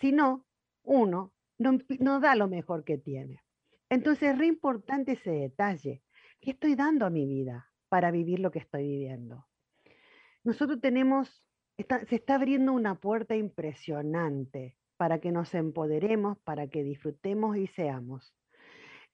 si 0.00 0.12
no, 0.12 0.46
uno 0.84 1.32
no, 1.58 2.20
da 2.20 2.34
lo 2.34 2.48
mejor 2.48 2.84
que 2.84 2.98
tiene. 2.98 3.42
Entonces 3.90 4.30
es 4.30 4.38
re 4.38 4.46
importante 4.46 5.12
ese 5.12 5.30
detalle. 5.30 6.02
¿Qué 6.40 6.52
estoy 6.52 6.74
dando 6.74 7.04
a 7.06 7.10
mi 7.10 7.26
vida 7.26 7.72
para 7.88 8.10
vivir 8.10 8.38
lo 8.38 8.50
que 8.50 8.60
estoy 8.60 8.86
viviendo? 8.86 9.46
Nosotros 10.44 10.80
tenemos, 10.80 11.42
se 11.76 12.14
está 12.14 12.36
abriendo 12.36 12.72
una 12.72 12.94
puerta 12.94 13.34
impresionante 13.34 14.76
para 14.96 15.20
que 15.20 15.32
nos 15.32 15.54
empoderemos, 15.54 16.38
para 16.38 16.68
que 16.68 16.84
disfrutemos 16.84 17.56
y 17.56 17.66
seamos. 17.68 18.34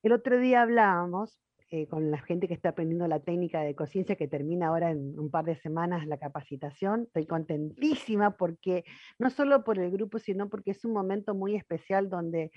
El 0.02 0.12
otro 0.12 0.38
día 0.38 0.62
hablábamos 0.62 1.38
eh, 1.70 1.86
con 1.88 2.10
la 2.10 2.20
gente 2.20 2.46
que 2.46 2.54
está 2.54 2.70
aprendiendo 2.70 3.08
la 3.08 3.20
técnica 3.20 3.62
de 3.62 3.74
conciencia 3.74 4.16
que 4.16 4.28
termina 4.28 4.68
ahora 4.68 4.90
en 4.90 5.18
un 5.18 5.30
par 5.30 5.44
de 5.44 5.56
semanas 5.56 6.06
la 6.06 6.18
capacitación. 6.18 7.04
Estoy 7.04 7.26
contentísima 7.26 8.36
porque 8.36 8.84
no 9.18 9.30
solo 9.30 9.64
por 9.64 9.78
el 9.78 9.90
grupo, 9.90 10.18
sino 10.18 10.48
porque 10.48 10.72
es 10.72 10.84
un 10.84 10.92
momento 10.92 11.34
muy 11.34 11.56
especial 11.56 12.10
donde 12.10 12.52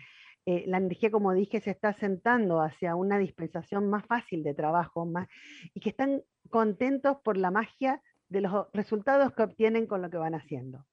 eh, 0.45 0.63
la 0.65 0.77
energía, 0.77 1.11
como 1.11 1.33
dije, 1.33 1.59
se 1.59 1.71
está 1.71 1.93
sentando 1.93 2.61
hacia 2.61 2.95
una 2.95 3.17
dispensación 3.17 3.89
más 3.89 4.05
fácil 4.05 4.43
de 4.43 4.53
trabajo 4.53 5.05
más, 5.05 5.27
y 5.73 5.81
que 5.81 5.89
están 5.89 6.23
contentos 6.49 7.17
por 7.23 7.35
la 7.37 7.51
magia 7.51 8.01
de 8.29 8.41
los 8.41 8.67
resultados 8.71 9.33
que 9.33 9.43
obtienen 9.43 9.87
con 9.87 10.01
lo 10.01 10.09
que 10.09 10.17
van 10.17 10.35
haciendo. 10.35 10.85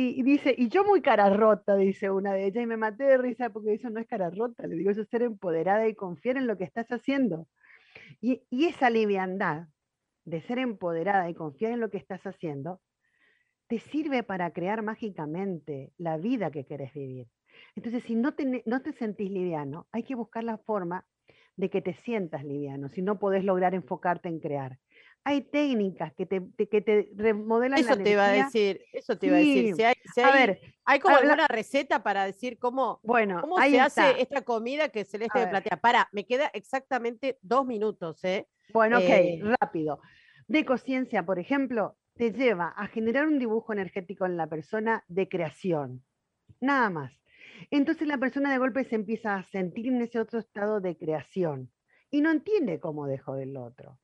Y, 0.00 0.22
dice, 0.22 0.54
y 0.56 0.68
yo 0.68 0.84
muy 0.84 1.02
cara 1.02 1.28
rota, 1.28 1.74
dice 1.74 2.08
una 2.08 2.32
de 2.32 2.46
ellas, 2.46 2.62
y 2.62 2.66
me 2.66 2.76
maté 2.76 3.02
de 3.02 3.18
risa 3.18 3.50
porque 3.50 3.74
eso 3.74 3.90
no 3.90 3.98
es 3.98 4.06
cara 4.06 4.30
rota, 4.30 4.64
le 4.68 4.76
digo, 4.76 4.92
eso 4.92 5.00
es 5.02 5.08
ser 5.08 5.22
empoderada 5.22 5.88
y 5.88 5.96
confiar 5.96 6.36
en 6.36 6.46
lo 6.46 6.56
que 6.56 6.62
estás 6.62 6.86
haciendo. 6.92 7.48
Y, 8.20 8.44
esa 8.64 8.90
liviandad 8.90 9.66
de 10.24 10.40
ser 10.42 10.60
empoderada 10.60 11.28
y 11.28 11.34
confiar 11.34 11.72
en 11.72 11.80
lo 11.80 11.90
que 11.90 11.96
estás 11.96 12.24
haciendo, 12.28 12.80
te 13.66 13.80
sirve 13.80 14.22
para 14.22 14.52
crear 14.52 14.82
mágicamente 14.82 15.92
la 15.98 16.16
vida 16.16 16.52
que 16.52 16.64
querés 16.64 16.94
vivir. 16.94 17.26
Entonces, 17.74 18.04
si 18.04 18.14
no 18.14 18.34
te, 18.34 18.62
no 18.66 18.82
te 18.82 18.92
sentís 18.92 19.32
liviano, 19.32 19.88
hay 19.90 20.04
que 20.04 20.14
buscar 20.14 20.44
la 20.44 20.58
forma 20.58 21.06
de 21.56 21.70
que 21.70 21.82
te 21.82 21.94
sientas 21.94 22.44
liviano, 22.44 22.88
si 22.88 23.02
no 23.02 23.18
podés 23.18 23.42
lograr 23.42 23.74
enfocarte 23.74 24.28
en 24.28 24.38
crear 24.38 24.78
hay 25.24 25.42
técnicas 25.42 26.12
que 26.14 26.26
te, 26.26 26.42
que 26.68 26.80
te 26.80 27.10
remodelan 27.14 27.78
eso 27.78 27.96
te 27.96 28.10
iba 28.12 28.26
a 28.26 28.32
decir, 28.32 28.80
eso 28.92 29.18
te 29.18 29.26
iba 29.26 29.36
a 29.36 29.38
decir. 29.40 29.74
Si 29.74 29.82
hay, 29.82 29.94
a 30.24 30.32
ver, 30.32 30.60
¿hay 30.84 31.00
como 31.00 31.16
alguna 31.16 31.46
receta 31.48 32.02
para 32.02 32.24
decir 32.24 32.58
cómo, 32.58 33.00
bueno, 33.02 33.40
cómo 33.40 33.58
se 33.58 33.80
hace 33.80 34.22
esta 34.22 34.42
comida 34.42 34.88
que 34.88 35.04
Celeste 35.04 35.40
de 35.40 35.46
platea? 35.48 35.76
Para, 35.80 36.08
me 36.12 36.24
queda 36.24 36.50
exactamente 36.54 37.38
dos 37.42 37.66
minutos, 37.66 38.24
¿eh? 38.24 38.48
Bueno, 38.72 38.98
ok, 38.98 39.04
eh, 39.08 39.40
rápido. 39.60 40.00
De 40.46 40.64
conciencia, 40.64 41.24
por 41.24 41.38
ejemplo, 41.38 41.96
te 42.14 42.32
lleva 42.32 42.68
a 42.68 42.86
generar 42.86 43.26
un 43.26 43.38
dibujo 43.38 43.72
energético 43.72 44.26
en 44.26 44.36
la 44.36 44.46
persona 44.46 45.04
de 45.08 45.28
creación. 45.28 46.02
Nada 46.60 46.90
más. 46.90 47.12
Entonces 47.70 48.08
la 48.08 48.18
persona 48.18 48.50
de 48.50 48.58
golpe 48.58 48.84
se 48.84 48.94
empieza 48.94 49.34
a 49.36 49.42
sentir 49.44 49.88
en 49.88 50.00
ese 50.00 50.18
otro 50.18 50.38
estado 50.38 50.80
de 50.80 50.96
creación 50.96 51.70
y 52.10 52.20
no 52.20 52.30
entiende 52.30 52.80
cómo 52.80 53.06
dejó 53.06 53.34
del 53.34 53.56
otro. 53.56 53.98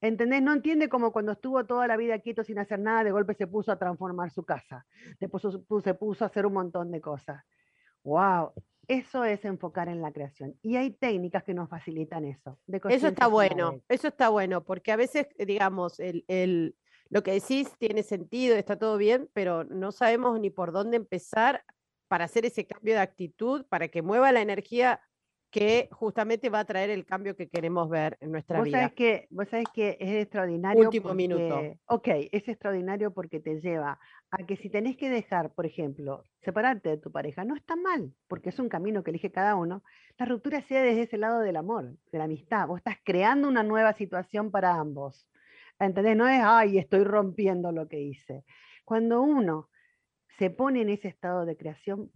¿Entendés? 0.00 0.42
No 0.42 0.52
entiende 0.52 0.88
cómo 0.88 1.12
cuando 1.12 1.32
estuvo 1.32 1.64
toda 1.66 1.86
la 1.86 1.96
vida 1.96 2.18
quieto 2.20 2.42
sin 2.42 2.58
hacer 2.58 2.78
nada, 2.78 3.04
de 3.04 3.12
golpe 3.12 3.34
se 3.34 3.46
puso 3.46 3.70
a 3.70 3.78
transformar 3.78 4.30
su 4.30 4.44
casa, 4.44 4.86
después 5.18 5.42
se 5.84 5.94
puso 5.94 6.24
a 6.24 6.28
hacer 6.28 6.46
un 6.46 6.54
montón 6.54 6.90
de 6.90 7.00
cosas. 7.00 7.44
¡Wow! 8.02 8.52
Eso 8.88 9.24
es 9.24 9.44
enfocar 9.44 9.88
en 9.88 10.02
la 10.02 10.10
creación. 10.10 10.56
Y 10.62 10.76
hay 10.76 10.90
técnicas 10.90 11.44
que 11.44 11.54
nos 11.54 11.68
facilitan 11.68 12.24
eso. 12.24 12.58
eso 12.88 13.08
está 13.08 13.28
bueno, 13.28 13.80
eso 13.88 14.08
está 14.08 14.30
bueno, 14.30 14.64
porque 14.64 14.90
a 14.90 14.96
veces, 14.96 15.28
digamos, 15.38 16.00
el, 16.00 16.74
lo 17.08 17.22
que 17.22 17.32
decís 17.32 17.72
tiene 17.78 18.02
sentido, 18.02 18.56
está 18.56 18.76
todo 18.76 18.96
bien, 18.96 19.28
pero 19.32 19.64
no 19.64 19.92
sabemos 19.92 20.40
ni 20.40 20.50
por 20.50 20.72
dónde 20.72 20.96
empezar 20.96 21.62
para 22.08 22.24
hacer 22.24 22.46
ese 22.46 22.66
cambio 22.66 22.94
de 22.94 23.00
actitud, 23.00 23.64
para 23.68 23.88
que 23.88 24.02
mueva 24.02 24.32
la 24.32 24.40
energía 24.40 25.00
que 25.50 25.88
justamente 25.90 26.48
va 26.48 26.60
a 26.60 26.64
traer 26.64 26.90
el 26.90 27.04
cambio 27.04 27.34
que 27.34 27.48
queremos 27.48 27.88
ver 27.88 28.16
en 28.20 28.30
nuestra 28.30 28.58
¿Vos 28.58 28.66
vida. 28.66 28.78
Sabés 28.78 28.94
que, 28.94 29.26
vos 29.30 29.48
sabés 29.48 29.66
que 29.74 29.96
es 29.98 30.22
extraordinario. 30.22 30.84
Último 30.84 31.12
minuto. 31.12 31.60
Ok, 31.86 32.08
es 32.30 32.48
extraordinario 32.48 33.12
porque 33.12 33.40
te 33.40 33.60
lleva 33.60 33.98
a 34.30 34.46
que 34.46 34.56
si 34.56 34.70
tenés 34.70 34.96
que 34.96 35.10
dejar, 35.10 35.52
por 35.52 35.66
ejemplo, 35.66 36.22
separarte 36.42 36.90
de 36.90 36.98
tu 36.98 37.10
pareja, 37.10 37.44
no 37.44 37.56
está 37.56 37.74
mal, 37.74 38.14
porque 38.28 38.50
es 38.50 38.58
un 38.60 38.68
camino 38.68 39.02
que 39.02 39.10
elige 39.10 39.32
cada 39.32 39.56
uno, 39.56 39.82
la 40.18 40.26
ruptura 40.26 40.62
sea 40.62 40.82
desde 40.82 41.02
ese 41.02 41.18
lado 41.18 41.40
del 41.40 41.56
amor, 41.56 41.96
de 42.12 42.18
la 42.18 42.24
amistad. 42.24 42.68
Vos 42.68 42.78
estás 42.78 42.98
creando 43.04 43.48
una 43.48 43.64
nueva 43.64 43.92
situación 43.94 44.52
para 44.52 44.74
ambos. 44.74 45.28
¿Entendés? 45.80 46.16
No 46.16 46.28
es, 46.28 46.40
ay, 46.44 46.78
estoy 46.78 47.04
rompiendo 47.04 47.72
lo 47.72 47.88
que 47.88 48.00
hice. 48.00 48.44
Cuando 48.84 49.22
uno 49.22 49.68
se 50.38 50.50
pone 50.50 50.82
en 50.82 50.90
ese 50.90 51.08
estado 51.08 51.44
de 51.44 51.56
creación, 51.56 52.12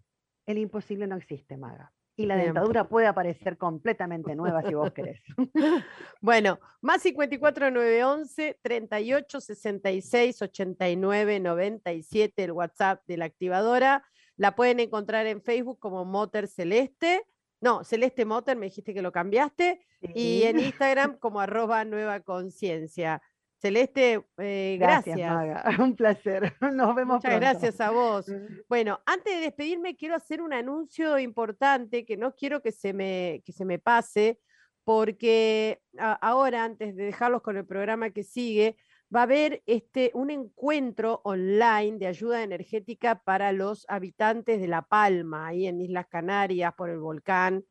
el 0.47 0.59
imposible 0.59 1.07
no 1.07 1.17
existe, 1.17 1.57
Maga 1.57 1.94
y 2.17 2.27
la 2.27 2.37
dentadura 2.37 2.89
puede 2.89 3.07
aparecer 3.07 3.59
completamente 3.59 4.37
nueva 4.37 4.63
si 4.63 4.75
vos 4.75 4.93
querés. 4.93 5.21
bueno, 6.21 6.61
más 6.81 7.03
54 7.03 7.71
911 7.71 8.59
38 8.63 9.41
66 9.41 10.43
89 10.43 11.41
97, 11.41 12.45
el 12.45 12.53
WhatsApp 12.53 13.03
de 13.07 13.17
la 13.17 13.25
activadora. 13.25 14.05
La 14.37 14.55
pueden 14.55 14.81
encontrar 14.81 15.27
en 15.27 15.43
Facebook 15.43 15.79
como 15.79 16.05
Motor 16.05 16.47
Celeste. 16.47 17.25
No, 17.61 17.83
Celeste 17.83 18.25
Motor, 18.25 18.57
me 18.57 18.67
dijiste 18.67 18.95
que 18.95 19.03
lo 19.03 19.13
cambiaste. 19.13 19.85
Y 20.15 20.43
en 20.45 20.59
Instagram 20.61 21.19
como 21.19 21.41
arroba 21.41 21.85
nueva 21.85 22.21
conciencia. 22.21 23.23
Celeste, 23.65 24.23
eh, 24.37 24.77
gracias. 24.79 25.17
Un 25.81 25.97
placer. 25.97 26.53
Nos 26.75 26.95
vemos 26.95 27.17
Muchas 27.17 27.41
gracias 27.41 27.81
a 27.81 27.91
vos. 27.91 28.31
Bueno, 28.69 29.01
antes 29.07 29.37
de 29.37 29.41
despedirme, 29.41 29.97
quiero 29.97 30.15
hacer 30.15 30.43
un 30.43 30.53
anuncio 30.53 31.19
importante 31.19 32.05
que 32.05 32.19
no 32.19 32.35
quiero 32.35 32.61
que 32.61 32.73
se 32.73 32.93
me, 32.93 33.41
que 33.43 33.53
se 33.53 33.65
me 33.65 33.79
pase, 33.79 34.39
porque 34.85 35.81
ahora, 35.97 36.65
antes 36.65 36.95
de 36.95 37.05
dejarlos 37.05 37.41
con 37.41 37.57
el 37.57 37.65
programa 37.65 38.11
que 38.11 38.23
sigue, 38.23 38.77
va 39.15 39.21
a 39.21 39.23
haber 39.23 39.63
este, 39.65 40.11
un 40.13 40.29
encuentro 40.29 41.23
online 41.25 41.97
de 41.97 42.07
ayuda 42.07 42.43
energética 42.43 43.23
para 43.25 43.53
los 43.53 43.87
habitantes 43.89 44.61
de 44.61 44.69
La 44.69 44.83
Palma, 44.83 45.47
ahí 45.47 45.67
en 45.67 45.81
Islas 45.81 46.07
Canarias, 46.11 46.75
por 46.77 46.91
el 46.91 46.99
volcán. 46.99 47.65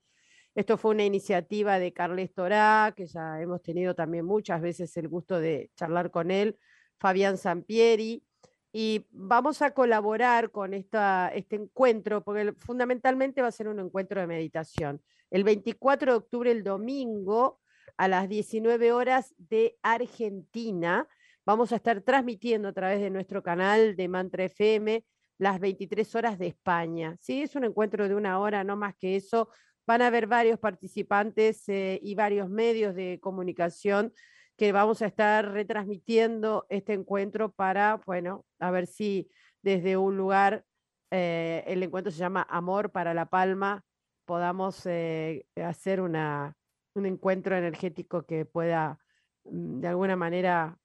Esto 0.55 0.77
fue 0.77 0.91
una 0.91 1.03
iniciativa 1.03 1.79
de 1.79 1.93
Carles 1.93 2.33
Torá, 2.33 2.93
que 2.95 3.07
ya 3.07 3.41
hemos 3.41 3.61
tenido 3.63 3.95
también 3.95 4.25
muchas 4.25 4.61
veces 4.61 4.95
el 4.97 5.07
gusto 5.07 5.39
de 5.39 5.71
charlar 5.75 6.11
con 6.11 6.29
él, 6.29 6.57
Fabián 6.99 7.37
Sampieri, 7.37 8.23
y 8.71 9.07
vamos 9.11 9.61
a 9.61 9.71
colaborar 9.71 10.51
con 10.51 10.73
esta, 10.73 11.31
este 11.33 11.55
encuentro, 11.55 12.23
porque 12.23 12.53
fundamentalmente 12.59 13.41
va 13.41 13.47
a 13.47 13.51
ser 13.51 13.67
un 13.67 13.79
encuentro 13.79 14.21
de 14.21 14.27
meditación. 14.27 15.01
El 15.31 15.43
24 15.43 16.11
de 16.11 16.17
octubre, 16.17 16.51
el 16.51 16.63
domingo, 16.63 17.59
a 17.97 18.07
las 18.07 18.29
19 18.29 18.91
horas 18.91 19.33
de 19.37 19.77
Argentina, 19.81 21.07
vamos 21.45 21.71
a 21.71 21.77
estar 21.77 22.01
transmitiendo 22.01 22.67
a 22.67 22.73
través 22.73 22.99
de 22.99 23.09
nuestro 23.09 23.43
canal 23.43 23.95
de 23.95 24.07
Mantra 24.07 24.45
FM 24.45 25.05
las 25.37 25.59
23 25.59 26.15
horas 26.15 26.39
de 26.39 26.47
España. 26.47 27.17
¿sí? 27.19 27.41
Es 27.43 27.55
un 27.55 27.65
encuentro 27.65 28.07
de 28.07 28.15
una 28.15 28.39
hora, 28.39 28.63
no 28.63 28.75
más 28.75 28.95
que 28.95 29.15
eso, 29.15 29.49
Van 29.85 30.01
a 30.01 30.07
haber 30.07 30.27
varios 30.27 30.59
participantes 30.59 31.67
eh, 31.67 31.99
y 32.01 32.15
varios 32.15 32.49
medios 32.49 32.95
de 32.95 33.19
comunicación 33.21 34.13
que 34.55 34.71
vamos 34.71 35.01
a 35.01 35.07
estar 35.07 35.51
retransmitiendo 35.51 36.65
este 36.69 36.93
encuentro 36.93 37.51
para, 37.51 38.01
bueno, 38.05 38.45
a 38.59 38.71
ver 38.71 38.87
si 38.87 39.29
desde 39.61 39.97
un 39.97 40.15
lugar, 40.15 40.63
eh, 41.11 41.63
el 41.67 41.83
encuentro 41.83 42.11
se 42.11 42.19
llama 42.19 42.47
Amor 42.49 42.91
para 42.91 43.13
La 43.13 43.25
Palma, 43.25 43.83
podamos 44.25 44.85
eh, 44.85 45.45
hacer 45.55 45.99
una, 45.99 46.55
un 46.93 47.05
encuentro 47.05 47.57
energético 47.57 48.25
que 48.25 48.45
pueda 48.45 48.99
mm, 49.43 49.81
de 49.81 49.87
alguna 49.87 50.15
manera 50.15 50.77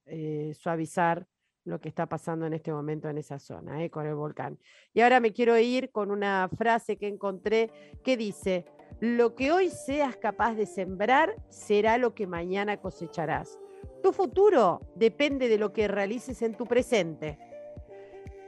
suavizar 0.54 1.26
lo 1.68 1.80
que 1.80 1.88
está 1.88 2.06
pasando 2.06 2.46
en 2.46 2.54
este 2.54 2.72
momento 2.72 3.08
en 3.08 3.18
esa 3.18 3.38
zona, 3.38 3.88
con 3.90 4.06
el 4.06 4.14
volcán. 4.14 4.58
Y 4.92 5.02
ahora 5.02 5.20
me 5.20 5.32
quiero 5.32 5.56
ir 5.58 5.90
con 5.90 6.10
una 6.10 6.48
frase 6.56 6.96
que 6.96 7.06
encontré 7.06 7.70
que 8.02 8.16
dice, 8.16 8.64
lo 9.00 9.34
que 9.34 9.52
hoy 9.52 9.70
seas 9.70 10.16
capaz 10.16 10.54
de 10.54 10.66
sembrar 10.66 11.36
será 11.48 11.98
lo 11.98 12.14
que 12.14 12.26
mañana 12.26 12.78
cosecharás. 12.78 13.58
Tu 14.02 14.12
futuro 14.12 14.80
depende 14.94 15.48
de 15.48 15.58
lo 15.58 15.72
que 15.72 15.88
realices 15.88 16.42
en 16.42 16.54
tu 16.54 16.66
presente. 16.66 17.38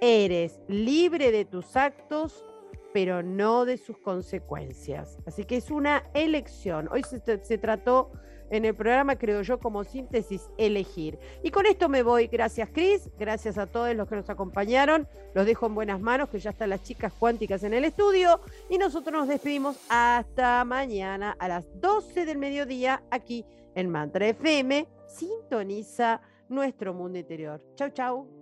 Eres 0.01 0.61
libre 0.67 1.31
de 1.31 1.45
tus 1.45 1.77
actos, 1.77 2.45
pero 2.93 3.23
no 3.23 3.65
de 3.65 3.77
sus 3.77 3.99
consecuencias. 3.99 5.19
Así 5.27 5.45
que 5.45 5.57
es 5.57 5.71
una 5.71 6.05
elección. 6.15 6.89
Hoy 6.91 7.03
se, 7.05 7.59
trató 7.59 8.11
en 8.51 8.65
el 8.65 8.75
programa, 8.75 9.17
creo 9.17 9.43
yo, 9.43 9.59
como 9.59 9.85
síntesis, 9.85 10.51
elegir. 10.59 11.19
Y 11.43 11.51
con 11.51 11.67
esto 11.67 11.89
me 11.89 12.03
voy. 12.03 12.27
Gracias, 12.27 12.69
Cris. 12.71 13.09
Gracias 13.19 13.59
a 13.59 13.67
todos 13.67 13.95
los 13.95 14.09
que 14.09 14.17
nos 14.17 14.29
acompañaron. 14.29 15.09
Los 15.35 15.47
dejo 15.47 15.67
en 15.67 15.75
buenas 15.75 16.01
manos, 16.01 16.29
que 16.29 16.41
ya 16.41 16.51
están 16.51 16.71
las 16.71 16.83
chicas 16.83 17.13
cuánticas 17.13 17.63
en 17.63 17.75
el 17.75 17.85
estudio. 17.85 18.41
Y 18.69 18.79
nosotros 18.79 19.13
nos 19.13 19.29
despedimos 19.29 19.77
hasta 19.89 20.65
mañana 20.65 21.37
a 21.39 21.49
las 21.49 21.65
12 21.81 22.27
del 22.27 22.39
mediodía 22.39 23.03
aquí 23.11 23.45
en 23.75 23.89
Mantra 23.89 24.27
FM. 24.27 24.87
Sintoniza 25.07 26.21
nuestro 26.49 26.93
mundo 26.93 27.19
interior. 27.19 27.63
Chau, 27.77 27.91
chau. 27.91 28.40